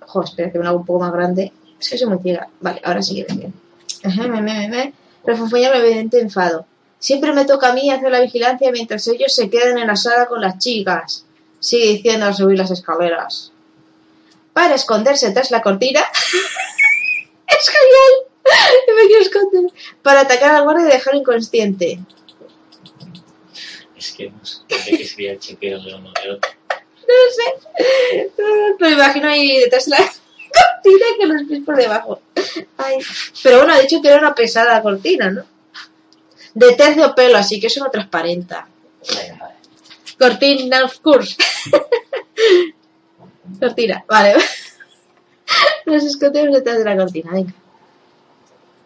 Joder, 0.00 0.28
espera 0.28 0.50
que 0.52 0.58
me 0.58 0.66
hago 0.66 0.78
un 0.78 0.86
poco 0.86 1.00
más 1.00 1.12
grande. 1.12 1.52
Es 1.78 1.90
que 1.90 1.98
soy 1.98 2.08
muy 2.08 2.18
ciega. 2.18 2.48
Vale, 2.60 2.80
ahora 2.84 3.02
sí 3.02 3.14
que 3.24 3.32
bien. 3.34 3.52
Me, 4.04 4.28
me, 4.28 4.40
me, 4.42 4.68
me. 4.68 4.92
Refunfuña 5.24 5.70
mi 5.72 5.78
evidente 5.78 6.20
enfado. 6.20 6.66
Siempre 6.98 7.32
me 7.32 7.44
toca 7.44 7.70
a 7.70 7.72
mí 7.74 7.90
hacer 7.90 8.10
la 8.10 8.20
vigilancia 8.20 8.72
mientras 8.72 9.06
ellos 9.08 9.34
se 9.34 9.50
quedan 9.50 9.78
en 9.78 9.86
la 9.88 9.96
sala 9.96 10.26
con 10.26 10.40
las 10.40 10.58
chicas. 10.58 11.26
Sigue 11.60 11.86
diciendo 11.88 12.26
al 12.26 12.34
subir 12.34 12.56
las 12.58 12.70
escaleras. 12.70 13.52
Para 14.56 14.74
esconderse 14.74 15.32
tras 15.32 15.50
la 15.50 15.60
cortina. 15.60 16.00
es 17.46 17.68
genial. 17.68 18.14
Me 18.96 19.06
quiero 19.06 19.22
esconder. 19.22 19.70
Para 20.00 20.20
atacar 20.22 20.54
al 20.54 20.62
guardia 20.62 20.86
y 20.86 20.92
dejarlo 20.92 21.20
inconsciente. 21.20 21.98
Es 23.94 24.12
que 24.12 24.30
no 24.30 24.42
sé 24.42 24.62
qué 24.66 25.04
sería 25.04 25.32
el 25.32 25.40
chequeo 25.40 25.78
de 25.82 25.94
uno 25.94 26.10
de 26.22 26.30
otro. 26.30 26.50
No 26.70 27.14
sé. 27.34 28.32
Pero 28.78 28.90
imagino 28.90 29.28
ahí 29.28 29.58
detrás 29.60 29.84
de 29.84 29.90
la 29.90 29.98
cortina 30.02 31.06
que 31.20 31.26
los 31.26 31.42
pies 31.42 31.62
por 31.62 31.76
debajo. 31.76 32.22
Ay. 32.78 32.96
Pero 33.42 33.58
bueno, 33.58 33.74
ha 33.74 33.80
dicho 33.80 34.00
que 34.00 34.08
era 34.08 34.20
una 34.20 34.34
pesada 34.34 34.80
cortina, 34.80 35.30
¿no? 35.30 35.44
De 36.54 36.72
terciopelo, 36.72 37.36
así 37.36 37.60
que 37.60 37.66
eso 37.66 37.84
no 37.84 37.90
transparenta. 37.90 38.66
Vale. 39.06 39.38
Cortina, 40.18 40.82
of 40.82 40.98
course. 41.00 41.36
Cortina, 43.60 44.04
vale. 44.08 44.34
Nos 45.86 46.04
escondemos 46.04 46.54
detrás 46.56 46.78
de 46.78 46.84
la 46.84 46.96
cortina, 46.96 47.30
venga. 47.32 47.52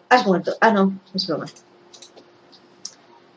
Has 0.09 0.25
muerto. 0.25 0.55
Ah, 0.59 0.71
no, 0.71 0.93
es 1.13 1.25
broma. 1.27 1.45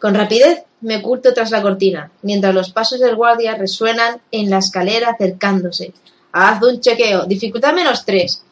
Con 0.01 0.15
rapidez 0.15 0.65
me 0.83 0.97
oculto 0.99 1.33
tras 1.33 1.51
la 1.51 1.63
cortina, 1.63 2.11
mientras 2.23 2.55
los 2.55 2.71
pasos 2.73 3.01
del 3.01 3.17
guardia 3.17 3.55
resuenan 3.55 4.21
en 4.31 4.51
la 4.51 4.59
escalera 4.59 5.11
acercándose. 5.11 5.95
Haz 6.33 6.63
un 6.63 6.81
chequeo. 6.81 7.25
Dificultad 7.27 7.73
menos 7.75 8.05
3. 8.05 8.43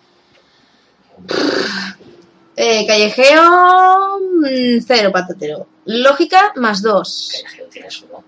Eh, 2.54 2.86
callejeo. 2.86 4.18
mm, 4.42 4.84
Cero 4.86 5.10
patatero. 5.10 5.66
Lógica 5.86 6.52
más 6.56 6.82
2. 6.82 7.32
Callejeo 7.44 7.66
tienes 7.68 8.02
uno. 8.02 8.22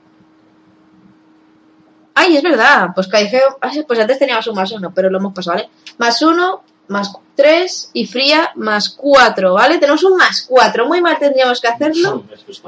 Ay, 2.14 2.36
es 2.36 2.42
verdad. 2.42 2.90
Pues 2.94 3.08
callejeo. 3.08 3.58
Pues 3.86 3.98
antes 3.98 4.18
teníamos 4.18 4.46
un 4.46 4.54
más 4.54 4.70
1, 4.70 4.92
pero 4.94 5.10
lo 5.10 5.18
hemos 5.18 5.34
pasado, 5.34 5.56
¿vale? 5.56 5.70
Más 5.98 6.22
1, 6.22 6.62
más 6.88 7.12
3 7.34 7.90
y 7.92 8.06
fría 8.06 8.50
más 8.54 8.90
4, 8.90 9.54
¿vale? 9.54 9.78
Tenemos 9.78 10.04
un 10.04 10.16
más 10.16 10.42
4. 10.42 10.86
Muy 10.86 11.00
mal 11.00 11.18
tendríamos 11.18 11.60
que 11.60 11.68
hacerlo. 11.68 12.24
Es. 12.32 12.62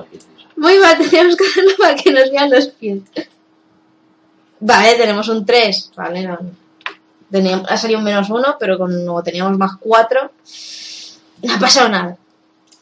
Muy 0.56 0.78
mal 0.78 0.98
tendríamos 0.98 1.36
que 1.36 1.46
hacerlo 1.46 1.72
para 1.78 1.94
que 1.94 2.12
nos 2.12 2.30
vean 2.30 2.50
los 2.50 2.66
pies. 2.68 3.02
Vale, 4.60 4.94
tenemos 4.94 5.28
un 5.28 5.44
3. 5.44 5.92
Vale, 5.96 6.22
no. 6.26 6.38
Teníamos, 7.30 7.70
ha 7.70 7.76
salido 7.76 7.98
un 7.98 8.04
menos 8.04 8.30
1, 8.30 8.56
pero 8.58 8.78
como 8.78 9.22
teníamos 9.22 9.56
más 9.58 9.72
4, 9.78 10.30
no 11.42 11.54
ha 11.54 11.58
pasado 11.58 11.88
nada. 11.88 12.16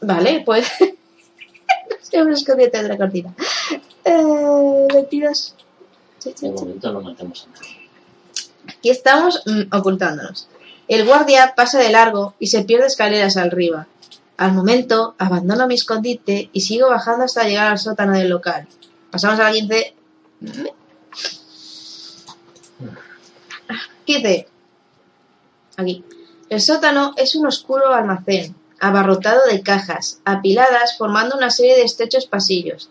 Vale, 0.01 0.43
pues. 0.45 0.71
Siempre 2.01 2.33
escondiente 2.33 2.81
de 2.81 2.87
la 2.87 2.97
cortina. 2.97 3.33
Eh, 4.03 4.87
22. 4.93 5.55
De 6.33 6.51
momento 6.51 6.91
no 6.91 7.01
matemos 7.01 7.47
a 7.47 7.55
nadie. 7.55 7.89
Aquí 8.67 8.89
estamos 8.89 9.43
mm, 9.45 9.75
ocultándonos. 9.75 10.47
El 10.87 11.05
guardia 11.05 11.53
pasa 11.55 11.79
de 11.79 11.89
largo 11.89 12.35
y 12.39 12.47
se 12.47 12.63
pierde 12.63 12.87
escaleras 12.87 13.37
arriba. 13.37 13.87
Al 14.37 14.53
momento, 14.53 15.15
abandono 15.17 15.67
mi 15.67 15.75
escondite 15.75 16.49
y 16.51 16.61
sigo 16.61 16.89
bajando 16.89 17.25
hasta 17.25 17.43
llegar 17.43 17.71
al 17.71 17.79
sótano 17.79 18.13
del 18.13 18.29
local. 18.29 18.67
Pasamos 19.09 19.39
a 19.39 19.43
la 19.43 19.51
15. 19.51 19.95
15. 24.05 24.47
Aquí. 25.77 26.03
El 26.49 26.61
sótano 26.61 27.13
es 27.17 27.35
un 27.35 27.47
oscuro 27.47 27.93
almacén, 27.93 28.55
abarrotado 28.79 29.41
de 29.49 29.61
cajas, 29.61 30.21
apiladas 30.25 30.97
formando 30.97 31.37
una 31.37 31.49
serie 31.49 31.75
de 31.75 31.83
estrechos 31.83 32.27
pasillos. 32.27 32.89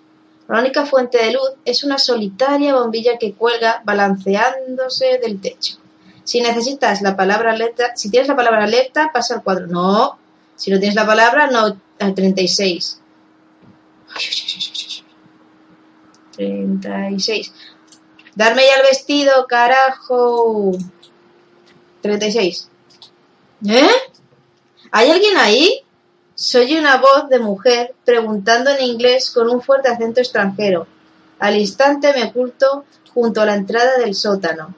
La 0.49 0.61
única 0.61 0.85
fuente 0.85 1.19
de 1.19 1.33
luz 1.33 1.51
es 1.65 1.85
una 1.85 1.99
solitaria 1.99 2.75
bombilla 2.75 3.19
que 3.19 3.33
cuelga 3.33 3.83
balanceándose 3.85 5.19
del 5.19 5.41
techo. 5.41 5.79
Si 6.23 6.41
necesitas 6.41 7.03
la 7.03 7.17
palabra 7.17 7.53
alerta, 7.53 7.97
si 7.97 8.11
tienes 8.11 8.29
la 8.29 8.37
palabra 8.37 8.65
alerta, 8.65 9.11
pasa 9.13 9.35
al 9.35 9.43
cuadro. 9.43 9.67
No. 9.67 10.19
Si 10.57 10.71
no 10.71 10.79
tienes 10.79 10.95
la 10.95 11.07
palabra, 11.07 11.49
no, 11.49 11.77
al 11.99 12.15
36. 12.15 13.01
36. 16.33 17.53
Darme 18.35 18.63
ya 18.63 18.77
el 18.77 18.83
vestido, 18.83 19.47
carajo. 19.47 20.73
36. 22.03 22.69
¿Eh? 23.69 23.89
¿Hay 24.91 25.11
alguien 25.11 25.37
ahí? 25.37 25.84
Soy 26.37 26.77
una 26.77 26.97
voz 26.97 27.29
de 27.29 27.39
mujer 27.39 27.95
preguntando 28.05 28.71
en 28.71 28.83
inglés 28.83 29.31
con 29.31 29.49
un 29.49 29.63
fuerte 29.63 29.89
acento 29.89 30.21
extranjero. 30.21 30.89
Al 31.39 31.57
instante 31.57 32.13
me 32.13 32.25
oculto 32.25 32.85
junto 33.13 33.41
a 33.41 33.47
la 33.47 33.55
entrada 33.55 33.99
del 33.99 34.17
sótano. 34.17 34.75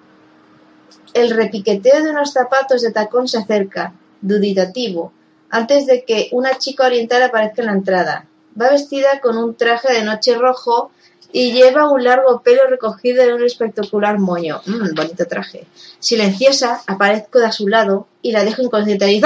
El 1.15 1.31
repiqueteo 1.31 2.05
de 2.05 2.11
unos 2.11 2.35
zapatos 2.35 2.83
de 2.83 2.93
tacón 2.93 3.27
se 3.27 3.39
acerca, 3.39 3.95
duditativo, 4.21 5.15
antes 5.49 5.87
de 5.87 6.05
que 6.05 6.29
una 6.33 6.59
chica 6.59 6.85
oriental 6.85 7.23
aparezca 7.23 7.63
en 7.63 7.69
la 7.69 7.73
entrada. 7.73 8.27
Va 8.61 8.69
vestida 8.69 9.21
con 9.21 9.39
un 9.39 9.55
traje 9.55 9.95
de 9.95 10.05
noche 10.05 10.35
rojo 10.35 10.91
y 11.33 11.53
lleva 11.53 11.91
un 11.91 12.05
largo 12.05 12.43
pelo 12.43 12.67
recogido 12.69 13.23
en 13.23 13.33
un 13.33 13.45
espectacular 13.45 14.19
moño. 14.19 14.61
Mmm, 14.67 14.95
bonito 14.95 15.27
traje. 15.27 15.67
Silenciosa, 16.01 16.83
aparezco 16.87 17.39
de 17.39 17.47
a 17.47 17.53
su 17.53 17.67
lado 17.67 18.09
y 18.21 18.33
la 18.33 18.45
dejo 18.45 18.61
inconsciente. 18.61 19.11
¡Y. 19.11 19.23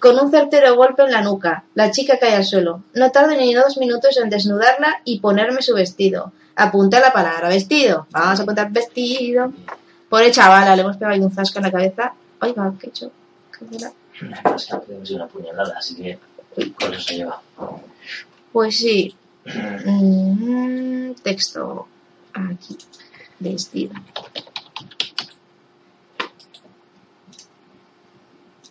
Con 0.00 0.18
un 0.18 0.30
certero 0.30 0.76
golpe 0.76 1.02
en 1.02 1.12
la 1.12 1.22
nuca, 1.22 1.64
la 1.74 1.90
chica 1.90 2.18
cae 2.18 2.34
al 2.34 2.44
suelo. 2.44 2.82
No 2.94 3.10
tardo 3.10 3.34
ni 3.34 3.54
dos 3.54 3.78
minutos 3.78 4.16
en 4.18 4.28
desnudarla 4.28 5.00
y 5.04 5.20
ponerme 5.20 5.62
su 5.62 5.74
vestido. 5.74 6.32
Apunta 6.54 7.00
la 7.00 7.12
palabra 7.12 7.48
vestido. 7.48 8.06
Vamos 8.10 8.38
a 8.38 8.42
apuntar 8.42 8.70
vestido. 8.70 9.52
Pobre 10.08 10.30
chavala, 10.30 10.76
le 10.76 10.82
hemos 10.82 10.96
pegado 10.96 11.14
ahí 11.14 11.20
un 11.20 11.32
zasco 11.32 11.58
en 11.58 11.64
la 11.64 11.72
cabeza. 11.72 12.12
Oiga, 12.40 12.72
¿qué 12.78 12.86
he 12.86 12.90
hecho? 12.90 13.10
Cosa 14.42 14.80
que 14.80 15.02
es 15.02 15.10
una 15.10 15.26
puñalada, 15.26 15.76
así 15.78 15.94
que 15.94 16.18
con 16.72 16.92
eso 16.92 17.00
se 17.00 17.16
lleva. 17.16 17.40
Pues 18.52 18.76
sí. 18.76 19.14
Mm, 19.44 21.12
texto. 21.22 21.88
Aquí. 22.32 22.76
Vestido. 23.38 23.94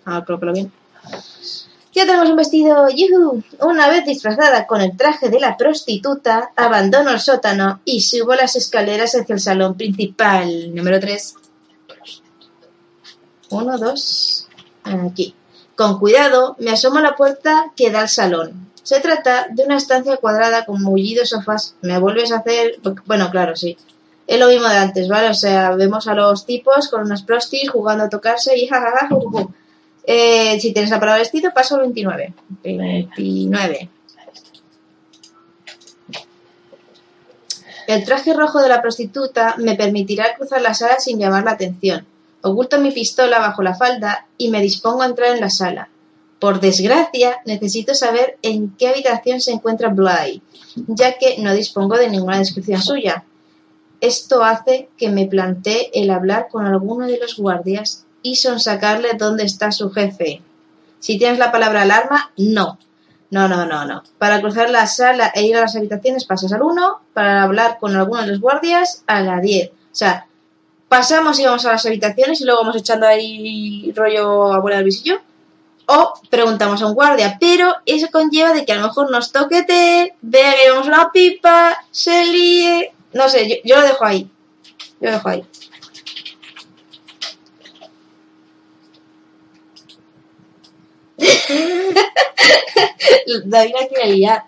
Ah, 0.06 0.24
coloco 0.26 0.52
bien. 0.52 0.72
Ya 1.94 2.06
tenemos 2.06 2.30
un 2.30 2.36
vestido. 2.36 2.90
¡Yuhu! 2.90 3.42
Una 3.62 3.88
vez 3.88 4.06
disfrazada 4.06 4.68
con 4.68 4.82
el 4.82 4.98
traje 4.98 5.30
de 5.30 5.40
la 5.40 5.56
prostituta, 5.56 6.52
abandono 6.58 7.12
el 7.12 7.22
sótano 7.22 7.80
y 7.86 8.02
subo 8.02 8.36
las 8.36 8.58
escaleras 8.58 9.16
hacia 9.16 9.34
el 9.34 9.40
salón 9.40 9.76
principal. 9.76 10.76
Número 10.76 11.00
3. 11.00 11.36
Uno, 13.52 13.78
dos. 13.78 14.48
Aquí. 14.84 15.34
Con 15.76 15.98
cuidado, 15.98 16.58
me 16.60 16.72
asomo 16.72 17.00
a 17.00 17.02
la 17.02 17.16
puerta 17.16 17.72
que 17.78 17.92
da 17.92 18.02
al 18.02 18.10
salón. 18.10 18.72
Se 18.84 19.00
trata 19.00 19.48
de 19.50 19.64
una 19.64 19.78
estancia 19.78 20.18
cuadrada 20.18 20.66
con 20.66 20.82
mullidos 20.82 21.30
sofás. 21.30 21.76
¿Me 21.82 21.98
vuelves 21.98 22.32
a 22.32 22.38
hacer...? 22.38 22.80
Bueno, 23.06 23.32
claro, 23.32 23.56
sí. 23.56 23.78
Es 24.28 24.40
lo 24.40 24.48
mismo 24.48 24.68
de 24.68 24.78
antes, 24.78 25.08
¿vale? 25.08 25.30
O 25.30 25.34
sea, 25.34 25.72
vemos 25.72 26.08
a 26.08 26.14
los 26.14 26.46
tipos 26.46 26.90
con 26.90 27.02
unas 27.02 27.24
prostis 27.24 27.70
jugando 27.70 28.04
a 28.04 28.10
tocarse 28.10 28.58
y 28.58 28.68
jajaja. 28.68 29.10
Eh, 30.08 30.60
si 30.60 30.72
tienes 30.72 30.92
la 30.92 31.00
palabra 31.00 31.20
vestido, 31.20 31.52
paso 31.54 31.76
al 31.76 31.82
29. 31.82 32.34
29. 32.64 33.90
El 37.88 38.04
traje 38.04 38.34
rojo 38.34 38.62
de 38.62 38.70
la 38.70 38.82
prostituta 38.82 39.56
me 39.58 39.76
permitirá 39.76 40.36
cruzar 40.36 40.62
la 40.62 40.74
sala 40.74 41.00
sin 41.00 41.20
llamar 41.20 41.44
la 41.44 41.52
atención. 41.52 42.06
Oculto 42.42 42.80
mi 42.80 42.92
pistola 42.92 43.40
bajo 43.40 43.62
la 43.62 43.76
falda 43.76 44.28
y 44.38 44.50
me 44.50 44.62
dispongo 44.62 45.02
a 45.02 45.08
entrar 45.08 45.36
en 45.36 45.42
la 45.42 45.50
sala. 45.50 45.90
Por 46.40 46.60
desgracia, 46.60 47.42
necesito 47.46 47.94
saber 47.96 48.38
en 48.42 48.72
qué 48.78 48.90
habitación 48.90 49.40
se 49.40 49.52
encuentra 49.52 49.90
Bly, 49.90 50.42
ya 50.88 51.18
que 51.18 51.38
no 51.40 51.54
dispongo 51.54 51.98
de 51.98 52.10
ninguna 52.10 52.40
descripción 52.40 52.82
suya. 52.82 53.24
Esto 54.02 54.44
hace 54.44 54.90
que 54.98 55.10
me 55.10 55.26
plantee 55.26 55.90
el 55.94 56.12
hablar 56.12 56.48
con 56.52 56.66
alguno 56.66 57.08
de 57.08 57.18
los 57.18 57.38
guardias 57.38 58.05
y 58.26 58.38
sonsacarle 58.38 59.14
dónde 59.14 59.44
está 59.44 59.72
su 59.72 59.92
jefe. 59.92 60.42
Si 60.98 61.20
tienes 61.20 61.38
la 61.38 61.52
palabra 61.52 61.84
alarma, 61.84 62.32
no. 62.38 62.80
No, 63.30 63.48
no, 63.48 63.68
no, 63.68 63.86
no. 63.86 64.02
Para 64.18 64.42
cruzar 64.42 64.72
la 64.72 64.88
sala 64.88 65.32
e 65.36 65.44
ir 65.44 65.56
a 65.56 65.62
las 65.62 65.76
habitaciones 65.76 66.26
pasas 66.26 66.52
al 66.52 66.64
1, 66.64 67.02
para 67.14 67.44
hablar 67.44 67.78
con 67.80 67.96
alguno 67.96 68.22
de 68.22 68.30
los 68.30 68.40
guardias 68.40 69.04
a 69.06 69.22
la 69.22 69.40
10. 69.40 69.70
O 69.70 69.74
sea, 69.92 70.26
pasamos 70.90 71.40
y 71.40 71.46
vamos 71.46 71.68
a 71.68 71.74
las 71.74 71.86
habitaciones 71.86 72.42
y 72.42 72.46
luego 72.46 72.62
vamos 72.62 72.78
echando 72.78 73.06
ahí 73.06 73.94
rollo 73.96 74.52
abuela 74.54 74.78
del 74.78 74.86
visillo. 74.86 75.22
O 75.86 76.14
preguntamos 76.32 76.82
a 76.82 76.88
un 76.88 76.96
guardia, 76.96 77.38
pero 77.40 77.76
eso 77.86 78.08
conlleva 78.12 78.54
de 78.54 78.66
que 78.66 78.72
a 78.72 78.78
lo 78.78 78.88
mejor 78.88 79.12
nos 79.12 79.32
toque 79.32 79.62
té, 79.62 80.16
vea 80.24 80.52
que 80.52 80.72
una 80.72 81.12
pipa, 81.14 81.78
se 81.92 82.26
líe. 82.26 82.92
No 83.14 83.30
sé, 83.30 83.48
yo, 83.48 83.56
yo 83.64 83.76
lo 83.76 83.84
dejo 83.84 84.04
ahí. 84.04 84.28
Yo 85.00 85.12
lo 85.12 85.12
dejo 85.12 85.30
ahí. 85.30 85.46
David 93.46 93.74
la 93.98 94.06
liar. 94.06 94.46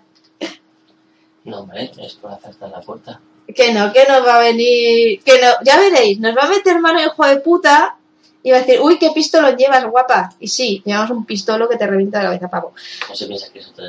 No, 1.44 1.60
hombre, 1.60 1.90
es 1.98 2.14
por 2.14 2.32
acertar 2.32 2.70
la 2.70 2.80
puerta. 2.80 3.20
Que 3.54 3.72
no, 3.72 3.92
que 3.92 4.04
nos 4.06 4.26
va 4.26 4.36
a 4.36 4.40
venir. 4.40 5.22
Que 5.22 5.40
no, 5.40 5.48
ya 5.64 5.78
veréis, 5.78 6.18
nos 6.20 6.36
va 6.36 6.42
a 6.42 6.48
meter 6.48 6.78
mano 6.80 7.00
hijo 7.00 7.26
de 7.26 7.36
puta 7.40 7.96
y 8.42 8.50
va 8.50 8.58
a 8.58 8.60
decir, 8.60 8.80
uy, 8.80 8.98
qué 8.98 9.10
pistolo 9.10 9.56
llevas, 9.56 9.84
guapa. 9.86 10.34
Y 10.38 10.48
sí, 10.48 10.82
llevamos 10.84 11.10
un 11.10 11.24
pistolo 11.24 11.68
que 11.68 11.76
te 11.76 11.86
revienta 11.86 12.18
la 12.18 12.26
cabeza, 12.26 12.48
pavo. 12.48 12.74
No 13.08 13.14
se 13.14 13.26
piensa 13.26 13.50
que 13.52 13.60
es 13.60 13.68
otra. 13.68 13.86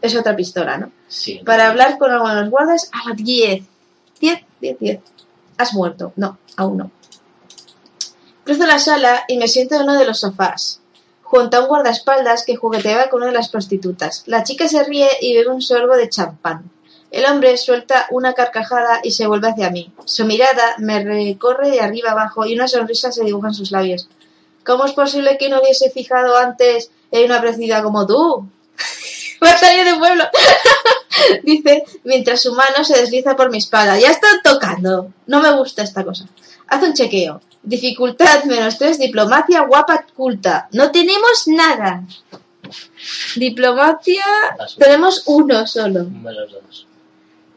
Es 0.00 0.16
otra 0.16 0.36
pistola, 0.36 0.78
¿no? 0.78 0.92
Sí. 1.08 1.40
Para 1.44 1.68
hablar 1.68 1.96
con 1.96 2.10
alguno 2.10 2.34
de 2.34 2.42
los 2.42 2.50
guardas 2.50 2.90
a 2.92 3.08
las 3.08 3.16
10. 3.16 3.62
10, 4.20 4.40
10, 4.60 4.78
10. 4.78 5.00
Has 5.58 5.74
muerto. 5.74 6.12
No, 6.16 6.38
aún 6.56 6.76
no. 6.76 6.90
Cruzo 8.44 8.66
la 8.66 8.78
sala 8.78 9.24
y 9.28 9.36
me 9.36 9.46
siento 9.46 9.76
en 9.76 9.82
uno 9.82 9.94
de 9.94 10.04
los 10.04 10.18
sofás, 10.18 10.80
junto 11.32 11.62
un 11.62 11.66
guardaespaldas 11.66 12.44
que 12.44 12.56
jugueteaba 12.56 13.08
con 13.08 13.22
una 13.22 13.30
de 13.30 13.38
las 13.38 13.48
prostitutas. 13.48 14.22
La 14.26 14.44
chica 14.44 14.68
se 14.68 14.84
ríe 14.84 15.08
y 15.22 15.32
bebe 15.32 15.48
un 15.48 15.62
sorbo 15.62 15.96
de 15.96 16.10
champán. 16.10 16.70
El 17.10 17.24
hombre 17.24 17.56
suelta 17.56 18.06
una 18.10 18.34
carcajada 18.34 19.00
y 19.02 19.12
se 19.12 19.26
vuelve 19.26 19.48
hacia 19.48 19.70
mí. 19.70 19.90
Su 20.04 20.26
mirada 20.26 20.74
me 20.76 21.02
recorre 21.02 21.70
de 21.70 21.80
arriba 21.80 22.10
abajo 22.10 22.44
y 22.44 22.52
una 22.54 22.68
sonrisa 22.68 23.12
se 23.12 23.24
dibuja 23.24 23.48
en 23.48 23.54
sus 23.54 23.70
labios. 23.70 24.10
¿Cómo 24.62 24.84
es 24.84 24.92
posible 24.92 25.38
que 25.38 25.48
no 25.48 25.62
hubiese 25.62 25.90
fijado 25.90 26.36
antes 26.36 26.90
en 27.10 27.24
una 27.24 27.40
preciosidad 27.40 27.82
como 27.82 28.06
tú? 28.06 28.46
Va 29.42 29.52
a 29.52 29.84
de 29.84 29.98
pueblo. 29.98 30.24
Dice, 31.44 31.84
mientras 32.04 32.42
su 32.42 32.52
mano 32.52 32.84
se 32.84 33.00
desliza 33.00 33.36
por 33.36 33.50
mi 33.50 33.56
espalda. 33.56 33.98
Ya 33.98 34.10
están 34.10 34.42
tocando. 34.44 35.08
No 35.26 35.40
me 35.40 35.50
gusta 35.56 35.82
esta 35.82 36.04
cosa. 36.04 36.26
Haz 36.68 36.82
un 36.82 36.92
chequeo. 36.92 37.40
Dificultad 37.62 38.44
menos 38.44 38.76
tres, 38.78 38.98
diplomacia 38.98 39.60
guapa 39.62 40.04
culta. 40.16 40.68
No 40.72 40.90
tenemos 40.90 41.44
nada. 41.46 42.02
Diplomacia, 43.36 44.24
tenemos 44.78 45.22
uno 45.26 45.66
solo. 45.66 46.04
Menos 46.04 46.52
dos. 46.52 46.86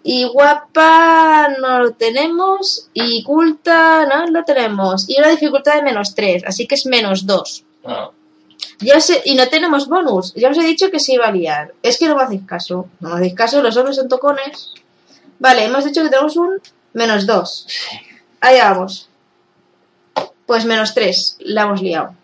Y 0.03 0.25
guapa 0.25 1.49
no 1.59 1.79
lo 1.79 1.91
tenemos. 1.93 2.89
Y 2.93 3.23
culta 3.23 4.05
no 4.05 4.27
lo 4.27 4.43
tenemos. 4.43 5.09
Y 5.09 5.17
una 5.17 5.29
dificultad 5.29 5.75
de 5.75 5.81
menos 5.83 6.13
tres, 6.13 6.43
así 6.45 6.67
que 6.67 6.75
es 6.75 6.85
menos 6.85 7.25
dos. 7.25 7.63
No, 7.83 8.13
Ya 8.79 8.99
sé, 8.99 9.21
y 9.25 9.35
no 9.35 9.47
tenemos 9.47 9.87
bonus. 9.87 10.33
Ya 10.35 10.49
os 10.49 10.57
he 10.57 10.63
dicho 10.63 10.91
que 10.91 10.99
se 10.99 11.13
iba 11.13 11.27
a 11.27 11.31
liar. 11.31 11.73
Es 11.81 11.97
que 11.97 12.07
no 12.07 12.15
me 12.15 12.23
hacéis 12.23 12.43
caso. 12.45 12.87
No 12.99 13.09
me 13.09 13.15
hacéis 13.15 13.33
caso, 13.33 13.63
los 13.63 13.75
hombres 13.77 13.95
son 13.95 14.07
tocones. 14.09 14.73
Vale, 15.39 15.65
hemos 15.65 15.83
dicho 15.85 16.03
que 16.03 16.09
tenemos 16.09 16.35
un 16.37 16.61
menos 16.93 17.25
dos. 17.25 17.65
sí. 17.67 17.97
Allá 18.41 18.69
vamos. 18.71 19.09
Pues 20.45 20.65
menos 20.65 20.93
tres. 20.93 21.37
La 21.39 21.63
hemos 21.63 21.81
liado. 21.81 22.15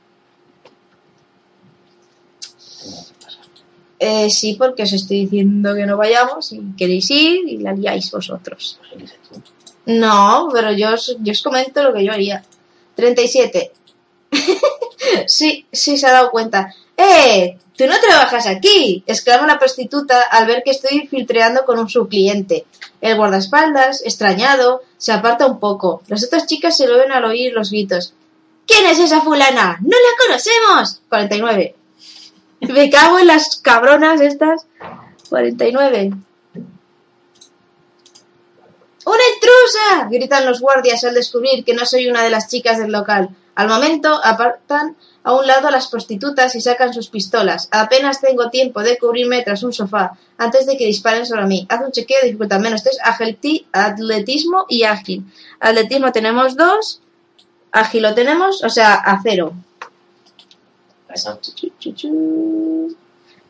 Eh, 4.00 4.32
sí, 4.32 4.56
porque 4.58 4.84
os 4.84 4.94
estoy 4.94 5.26
diciendo 5.26 5.76
que 5.76 5.86
no 5.86 5.96
vayamos 5.96 6.52
y 6.54 6.60
queréis 6.76 7.12
ir 7.12 7.48
y 7.48 7.58
la 7.58 7.74
liáis 7.74 8.10
vosotros. 8.10 8.80
No, 9.86 10.50
pero 10.52 10.72
yo 10.72 10.94
os, 10.94 11.18
yo 11.20 11.32
os 11.32 11.42
comento 11.44 11.84
lo 11.84 11.94
que 11.94 12.04
yo 12.04 12.12
haría. 12.12 12.44
37. 12.96 13.72
sí, 15.28 15.66
sí 15.72 15.98
se 15.98 16.08
ha 16.08 16.12
dado 16.12 16.32
cuenta. 16.32 16.74
¡Eh! 16.98 17.58
¡Tú 17.78 17.88
no 17.88 18.00
trabajas 18.00 18.48
aquí! 18.48 19.04
exclama 19.08 19.48
la 19.48 19.60
prostituta 19.60 20.22
al 20.22 20.46
ver 20.46 20.62
que 20.64 20.72
estoy 20.72 21.08
filtreando 21.08 21.66
con 21.66 21.80
un 21.80 21.90
subcliente. 21.90 22.66
El 23.02 23.18
guardaespaldas, 23.18 24.04
extrañado, 24.06 24.84
se 24.98 25.12
aparta 25.12 25.48
un 25.48 25.60
poco. 25.60 26.04
Las 26.08 26.24
otras 26.24 26.46
chicas 26.46 26.78
se 26.78 26.88
lo 26.88 26.98
ven 26.98 27.12
al 27.12 27.26
oír 27.26 27.54
los 27.54 27.72
gritos. 27.72 28.14
¿Quién 28.68 28.86
es 28.86 29.00
esa 29.00 29.22
fulana? 29.22 29.80
¡No 29.82 29.98
la 29.98 30.28
conocemos! 30.28 31.02
49. 31.10 31.76
Me 32.62 32.90
cago 32.90 33.20
en 33.20 33.28
las 33.28 33.58
cabronas 33.58 34.22
estas. 34.22 34.68
49. 35.30 36.12
¡Una 39.04 39.24
intrusa! 39.34 40.08
gritan 40.12 40.46
los 40.46 40.62
guardias 40.62 41.04
al 41.04 41.16
descubrir 41.16 41.66
que 41.66 41.74
no 41.74 41.86
soy 41.86 42.08
una 42.08 42.24
de 42.24 42.30
las 42.30 42.48
chicas 42.48 42.78
del 42.78 42.92
local. 42.92 43.30
Al 43.56 43.68
momento 43.68 44.20
apartan 44.24 44.96
a 45.24 45.34
un 45.34 45.46
lado 45.46 45.68
a 45.68 45.72
las 45.72 45.88
prostitutas 45.88 46.56
y 46.56 46.62
sacan 46.62 46.94
sus 46.94 47.10
pistolas. 47.10 47.68
Apenas 47.72 48.22
tengo 48.22 48.50
tiempo 48.50 48.82
de 48.82 48.98
cubrirme 48.98 49.44
tras 49.44 49.64
un 49.64 49.74
sofá 49.74 50.18
antes 50.38 50.66
de 50.66 50.78
que 50.78 50.86
disparen 50.86 51.26
sobre 51.26 51.46
mí. 51.46 51.66
Haz 51.70 51.82
un 51.82 51.92
chequeo 51.92 52.20
de 52.22 52.28
dificultad 52.28 52.60
menos 52.60 52.84
3, 52.84 52.98
agility, 53.04 53.68
atletismo 53.72 54.66
y 54.68 54.84
ágil. 54.84 55.26
Atletismo 55.60 56.12
tenemos 56.12 56.56
2, 56.56 57.02
ágil 57.72 58.04
lo 58.04 58.14
tenemos, 58.14 58.64
o 58.64 58.70
sea, 58.70 58.96
a 58.96 59.20
cero. 59.22 59.54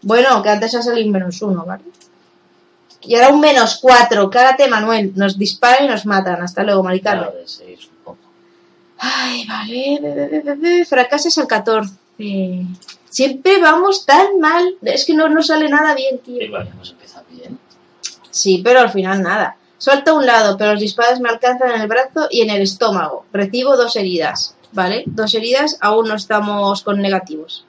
Bueno, 0.01 0.41
que 0.41 0.49
antes 0.49 0.75
ha 0.75 0.81
salido 0.81 1.11
menos 1.11 1.41
1, 1.41 1.63
¿vale? 1.65 1.83
Y 3.03 3.15
ahora 3.15 3.29
un 3.29 3.39
menos 3.39 3.79
4. 3.81 4.29
Cárate, 4.29 4.67
Manuel. 4.67 5.13
Nos 5.15 5.37
disparan 5.37 5.85
y 5.85 5.87
nos 5.87 6.05
matan. 6.05 6.41
Hasta 6.41 6.63
luego. 6.63 6.83
Claro, 6.83 7.33
supongo. 7.45 7.90
Ay, 9.03 9.45
vale. 9.47 10.85
Fracasas 10.85 11.35
al 11.39 11.47
14. 11.47 11.91
Siempre 13.09 13.59
vamos 13.59 14.05
tan 14.05 14.39
mal. 14.39 14.75
Es 14.83 15.05
que 15.05 15.15
no, 15.15 15.27
no 15.27 15.41
sale 15.41 15.67
nada 15.69 15.95
bien, 15.95 16.19
tío. 16.19 16.51
vale, 16.51 16.69
hemos 16.69 16.91
empezado 16.91 17.25
bien. 17.31 17.57
Sí, 18.29 18.61
pero 18.63 18.79
al 18.79 18.91
final 18.91 19.23
nada. 19.23 19.57
Salto 19.79 20.11
a 20.11 20.13
un 20.13 20.27
lado, 20.27 20.55
pero 20.55 20.73
los 20.73 20.79
disparos 20.79 21.19
me 21.19 21.29
alcanzan 21.29 21.71
en 21.71 21.81
el 21.81 21.87
brazo 21.87 22.27
y 22.29 22.41
en 22.41 22.51
el 22.51 22.61
estómago. 22.61 23.25
Recibo 23.33 23.75
dos 23.75 23.95
heridas. 23.95 24.55
¿Vale? 24.71 25.03
Dos 25.07 25.33
heridas. 25.33 25.77
Aún 25.81 26.07
no 26.07 26.15
estamos 26.15 26.83
con 26.83 27.01
negativos. 27.01 27.65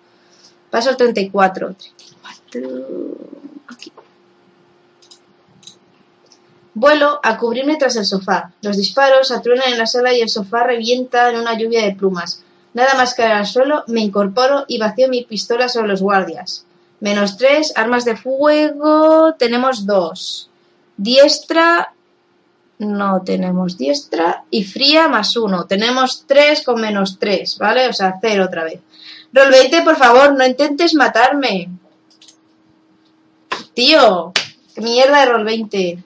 Paso 0.71 0.91
al 0.91 0.99
34. 0.99 1.75
34. 2.51 2.71
Aquí. 3.69 3.91
Vuelo 6.75 7.21
a 7.23 7.37
cubrirme 7.37 7.77
tras 7.77 7.97
el 7.97 8.07
sofá. 8.07 8.53
Los 8.63 8.77
disparos 8.77 9.31
atruenan 9.31 9.73
en 9.73 9.79
la 9.79 9.87
sala 9.87 10.15
y 10.15 10.21
el 10.23 10.31
sofá 10.31 10.65
revienta 10.65 11.29
en 11.31 11.37
una 11.37 11.57
lluvia 11.57 11.83
de 11.83 11.95
plumas. 11.95 12.43
Nada 12.73 12.95
más 12.95 13.15
caer 13.15 13.33
al 13.33 13.47
suelo, 13.47 13.85
me 13.89 14.01
incorporo 14.01 14.65
y 14.67 14.79
vacío 14.79 15.09
mi 15.09 15.25
pistola 15.25 15.69
sobre 15.69 15.89
los 15.89 16.01
guardias. 16.01 16.65
Menos 17.01 17.37
tres, 17.37 17.73
armas 17.77 18.05
de 18.05 18.17
fuego, 18.17 19.35
tenemos 19.39 19.85
dos. 19.85 20.49
Diestra, 20.97 21.93
no 22.79 23.23
tenemos 23.23 23.77
diestra. 23.77 24.45
Y 24.51 24.65
fría 24.65 25.09
más 25.09 25.37
uno, 25.37 25.67
tenemos 25.67 26.25
tres 26.27 26.65
con 26.65 26.81
menos 26.81 27.19
tres, 27.19 27.59
¿vale? 27.59 27.89
O 27.89 27.93
sea, 27.93 28.15
cero 28.21 28.45
otra 28.47 28.65
vez. 28.65 28.81
20, 29.33 29.83
por 29.83 29.97
favor, 29.97 30.35
no 30.35 30.47
intentes 30.47 30.95
matarme. 30.95 31.71
Tío, 33.75 34.33
mierda 34.77 35.21
de 35.21 35.27
Roll 35.27 35.45
20. 35.45 36.05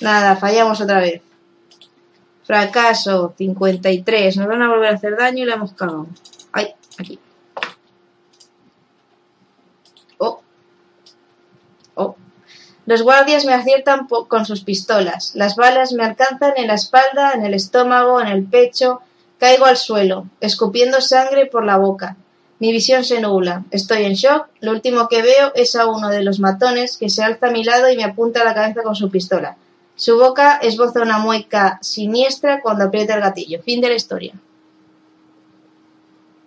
Nada, 0.00 0.36
fallamos 0.36 0.80
otra 0.80 1.00
vez. 1.00 1.22
Fracaso, 2.44 3.34
53. 3.36 4.36
Nos 4.36 4.46
van 4.46 4.62
a 4.62 4.68
volver 4.68 4.90
a 4.90 4.94
hacer 4.94 5.16
daño 5.16 5.42
y 5.42 5.46
le 5.46 5.52
hemos 5.52 5.72
cagado. 5.72 6.06
Ay, 6.52 6.74
aquí. 6.98 7.18
Oh. 10.18 10.40
Oh. 11.94 12.16
Los 12.86 13.02
guardias 13.02 13.44
me 13.44 13.52
aciertan 13.52 14.06
con 14.06 14.46
sus 14.46 14.62
pistolas. 14.62 15.32
Las 15.34 15.56
balas 15.56 15.92
me 15.92 16.04
alcanzan 16.04 16.54
en 16.56 16.68
la 16.68 16.74
espalda, 16.74 17.32
en 17.34 17.44
el 17.44 17.54
estómago, 17.54 18.20
en 18.20 18.28
el 18.28 18.44
pecho. 18.44 19.02
Caigo 19.38 19.66
al 19.66 19.76
suelo, 19.76 20.26
escupiendo 20.40 21.00
sangre 21.00 21.46
por 21.46 21.64
la 21.64 21.76
boca. 21.76 22.16
Mi 22.60 22.72
visión 22.72 23.04
se 23.04 23.20
nubla. 23.20 23.64
Estoy 23.70 24.04
en 24.04 24.14
shock. 24.14 24.48
Lo 24.60 24.72
último 24.72 25.08
que 25.08 25.22
veo 25.22 25.52
es 25.54 25.76
a 25.76 25.86
uno 25.86 26.08
de 26.08 26.24
los 26.24 26.40
matones 26.40 26.96
que 26.96 27.10
se 27.10 27.22
alza 27.22 27.48
a 27.48 27.50
mi 27.52 27.62
lado 27.62 27.90
y 27.90 27.96
me 27.96 28.04
apunta 28.04 28.40
a 28.40 28.44
la 28.44 28.54
cabeza 28.54 28.82
con 28.82 28.96
su 28.96 29.10
pistola. 29.10 29.56
Su 29.98 30.16
boca 30.16 30.58
esboza 30.62 31.02
una 31.02 31.18
mueca 31.18 31.80
siniestra 31.82 32.62
cuando 32.62 32.84
aprieta 32.84 33.16
el 33.16 33.20
gatillo. 33.20 33.60
Fin 33.64 33.80
de 33.80 33.88
la 33.88 33.94
historia. 33.96 34.32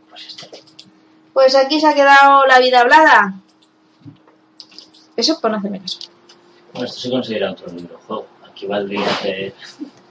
Pues 0.10 0.26
este. 0.26 0.64
Pues 1.34 1.56
aquí 1.56 1.82
se 1.82 1.88
ha 1.88 1.94
quedado 1.94 2.46
la 2.46 2.60
vida 2.60 2.80
hablada. 2.80 3.34
Eso 5.18 5.38
por 5.42 5.52
no 5.52 5.58
hacerme 5.58 5.82
caso. 5.82 6.00
Bueno, 6.72 6.88
esto 6.88 7.02
se 7.02 7.10
considera 7.10 7.52
otro 7.52 7.68
librojuego. 7.74 8.26
Aquí 8.50 8.68
valdría 8.68 9.06
hacer. 9.06 9.54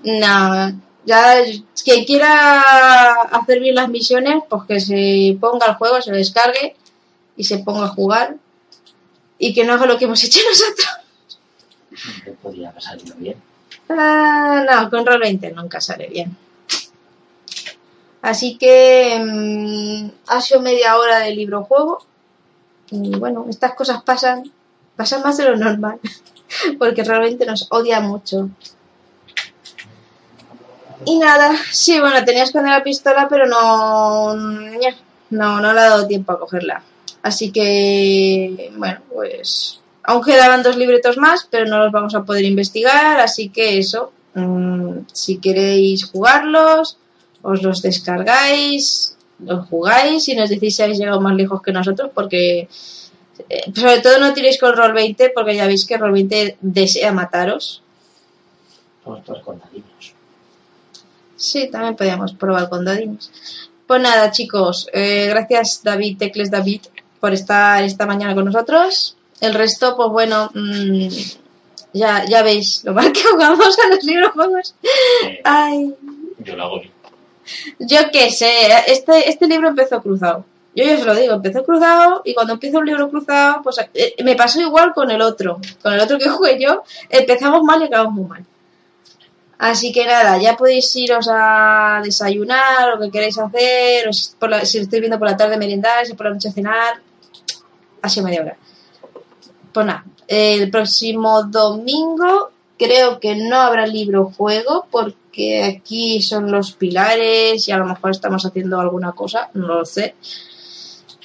No, 0.05 0.79
ya 1.07 1.43
quien 1.83 2.05
quiera 2.05 2.61
hacer 3.23 3.61
bien 3.61 3.75
las 3.75 3.89
misiones, 3.89 4.43
pues 4.51 4.65
que 4.69 4.81
se 4.81 5.39
ponga 5.41 5.65
al 5.65 5.77
juego, 5.77 6.03
se 6.03 6.13
descargue 6.13 6.77
y 7.39 7.45
se 7.45 7.61
ponga 7.61 7.87
a 7.87 7.89
jugar. 7.89 8.37
Y 9.39 9.55
que 9.55 9.65
no 9.65 9.73
haga 9.73 9.87
lo 9.87 9.97
que 9.97 10.05
hemos 10.05 10.23
hecho 10.23 10.41
nosotros. 10.49 11.00
Podría 12.43 12.71
haber 12.71 12.83
salido 12.83 13.15
bien. 13.17 13.37
Ah, 13.89 14.65
no, 14.69 14.91
con 14.91 15.07
Roll 15.07 15.21
20 15.21 15.51
nunca 15.53 15.81
sale 15.81 16.09
bien. 16.09 16.37
Así 18.23 18.57
que 18.57 19.19
mm, 19.21 20.11
ha 20.29 20.41
sido 20.41 20.61
media 20.61 20.97
hora 20.97 21.19
de 21.21 21.35
libro 21.35 21.65
juego. 21.65 22.05
Y 22.91 23.17
bueno, 23.17 23.47
estas 23.49 23.75
cosas 23.75 24.03
pasan, 24.03 24.51
pasan 24.97 25.23
más 25.23 25.37
de 25.37 25.45
lo 25.45 25.57
normal. 25.57 25.99
Porque 26.79 27.05
realmente 27.05 27.47
nos 27.47 27.67
odia 27.71 28.01
mucho. 28.01 28.51
Y 31.07 31.19
nada, 31.19 31.53
sí, 31.73 31.99
bueno, 31.99 32.25
tenía 32.25 32.43
esconder 32.43 32.73
la 32.73 32.83
pistola, 32.83 33.27
pero 33.29 33.47
no. 33.47 34.35
ña, 34.35 34.95
No, 35.31 35.61
no 35.61 35.73
le 35.73 35.81
ha 35.81 35.91
dado 35.91 36.07
tiempo 36.07 36.33
a 36.33 36.39
cogerla. 36.39 36.83
Así 37.23 37.51
que, 37.53 38.71
bueno, 38.77 39.01
pues 39.13 39.80
aún 40.03 40.23
quedaban 40.23 40.63
dos 40.63 40.77
libretos 40.77 41.17
más, 41.17 41.47
pero 41.51 41.67
no 41.67 41.79
los 41.79 41.93
vamos 41.93 42.15
a 42.15 42.25
poder 42.25 42.45
investigar, 42.45 43.21
así 43.21 43.49
que 43.49 43.79
eso, 43.79 44.13
mm, 44.35 44.99
si 45.13 45.39
queréis 45.39 46.05
jugarlos, 46.05 46.99
os 47.43 47.63
los 47.63 47.83
descargáis, 47.83 49.17
los 49.39 49.67
jugáis 49.69 50.29
y 50.29 50.35
nos 50.35 50.51
decís 50.51 50.77
si 50.77 50.83
habéis 50.83 50.99
llegado 50.99 51.21
más 51.21 51.35
lejos 51.35 51.63
que 51.63 51.73
nosotros, 51.73 52.11
porque 52.15 52.69
eh, 53.49 53.73
sobre 53.75 54.01
todo 54.01 54.19
no 54.19 54.35
tiréis 54.35 54.59
con 54.59 54.77
Roll 54.77 54.93
20, 54.93 55.31
porque 55.35 55.57
ya 55.57 55.67
veis 55.67 55.87
que 55.87 55.97
Roll 55.97 56.13
20 56.13 56.59
desea 56.61 57.13
mataros. 57.13 57.83
Vamos 59.05 59.25
por 59.25 59.41
con 59.43 59.59
dadinos. 59.59 60.15
Sí, 61.37 61.71
también 61.71 61.97
podríamos 61.97 62.35
probar 62.35 62.69
con 62.69 62.85
dadinos. 62.85 63.31
Pues 63.87 64.03
nada, 64.03 64.31
chicos, 64.31 64.89
eh, 64.93 65.27
gracias 65.31 65.83
David, 65.83 66.19
Tecles 66.19 66.51
David, 66.51 66.83
por 67.19 67.33
estar 67.33 67.83
esta 67.83 68.07
mañana 68.07 68.35
con 68.35 68.45
nosotros. 68.45 69.17
El 69.41 69.55
resto, 69.55 69.97
pues 69.97 70.09
bueno, 70.11 70.51
mm, 70.55 71.09
ya, 71.95 72.25
ya 72.27 72.43
veis 72.43 72.83
lo 72.85 72.93
mal 72.95 73.13
que 73.13 73.23
jugamos 73.31 73.79
a 73.79 73.89
los 73.89 74.05
libros 74.05 74.33
juegos. 74.33 74.75
Eh, 75.25 75.41
Ay, 75.45 75.95
yo 76.39 76.57
lo 76.57 76.65
hago 76.65 76.81
bien. 76.81 76.93
yo 77.79 77.99
qué 78.13 78.31
sé, 78.31 78.51
este, 78.87 79.29
este 79.29 79.47
libro 79.47 79.69
empezó 79.69 80.01
cruzado. 80.03 80.45
Yo 80.75 80.85
ya 80.85 80.95
os 80.95 81.05
lo 81.05 81.15
digo, 81.17 81.35
empezó 81.35 81.65
cruzado 81.65 82.23
y 82.25 82.33
cuando 82.33 82.53
empieza 82.53 82.79
un 82.79 82.87
libro 82.87 83.11
cruzado, 83.11 83.61
pues 83.63 83.77
eh, 83.93 84.15
me 84.23 84.37
pasó 84.37 84.61
igual 84.61 84.93
con 84.95 85.11
el 85.11 85.21
otro. 85.21 85.59
Con 85.83 85.93
el 85.95 86.01
otro 86.01 86.17
que 86.19 86.29
jugué 86.29 86.61
yo, 86.63 86.85
empezamos 87.09 87.63
mal 87.65 87.83
y 87.83 87.87
acabamos 87.87 88.15
muy 88.15 88.25
mal. 88.27 88.45
Así 89.59 89.93
que 89.93 90.07
nada, 90.07 90.39
ya 90.39 90.57
podéis 90.57 90.95
iros 90.97 91.29
a 91.31 92.01
desayunar, 92.05 92.89
lo 92.95 93.01
que 93.01 93.11
queráis 93.11 93.37
hacer, 93.39 94.09
o 94.09 94.13
si, 94.13 94.31
por 94.39 94.49
la- 94.49 94.65
si 94.65 94.79
lo 94.79 94.85
estáis 94.85 95.01
viendo 95.01 95.19
por 95.19 95.29
la 95.29 95.37
tarde 95.37 95.59
merendar, 95.59 96.07
si 96.07 96.15
por 96.15 96.27
la 96.27 96.33
noche 96.33 96.51
cenar, 96.53 96.95
así 98.01 98.23
media 98.23 98.41
hora. 98.43 98.57
Pues 99.73 99.87
nada, 99.87 100.05
el 100.27 100.71
próximo 100.71 101.45
domingo 101.45 102.51
creo 102.79 103.21
que 103.21 103.37
no 103.37 103.57
habrá 103.57 103.87
libro 103.87 104.33
juego 104.37 104.87
porque 104.91 105.63
aquí 105.65 106.23
son 106.23 106.51
los 106.51 106.73
pilares 106.73 107.69
y 107.69 107.73
a 107.73 107.77
lo 107.77 107.85
mejor 107.85 108.11
estamos 108.11 108.45
haciendo 108.47 108.81
alguna 108.81 109.13
cosa, 109.13 109.51
no 109.55 109.67
lo 109.67 109.85
sé. 109.85 110.15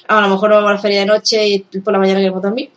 A 0.08 0.20
lo 0.20 0.28
mejor 0.28 0.50
vamos 0.50 0.70
a 0.70 0.74
la 0.74 0.78
feria 0.78 1.00
de 1.00 1.06
noche 1.06 1.48
y 1.48 1.58
por 1.80 1.92
la 1.92 1.98
mañana 1.98 2.20
queremos 2.20 2.42
dormir. 2.42 2.70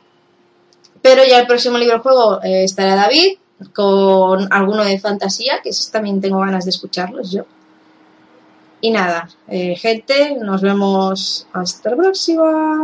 Pero 1.02 1.24
ya 1.26 1.40
el 1.40 1.48
próximo 1.48 1.78
libro 1.78 2.00
juego 2.00 2.42
eh, 2.42 2.64
estará 2.64 2.96
David 2.96 3.38
con 3.74 4.52
alguno 4.52 4.84
de 4.84 5.00
fantasía, 5.00 5.62
que 5.62 5.72
también 5.92 6.22
tengo 6.22 6.40
ganas 6.40 6.66
de 6.66 6.72
escucharlos 6.72 7.32
yo. 7.32 7.44
Y 8.82 8.92
nada, 8.92 9.30
eh, 9.48 9.76
gente, 9.76 10.38
nos 10.42 10.62
vemos 10.62 11.48
hasta 11.52 11.92
la 11.92 11.98
próxima. 11.98 12.82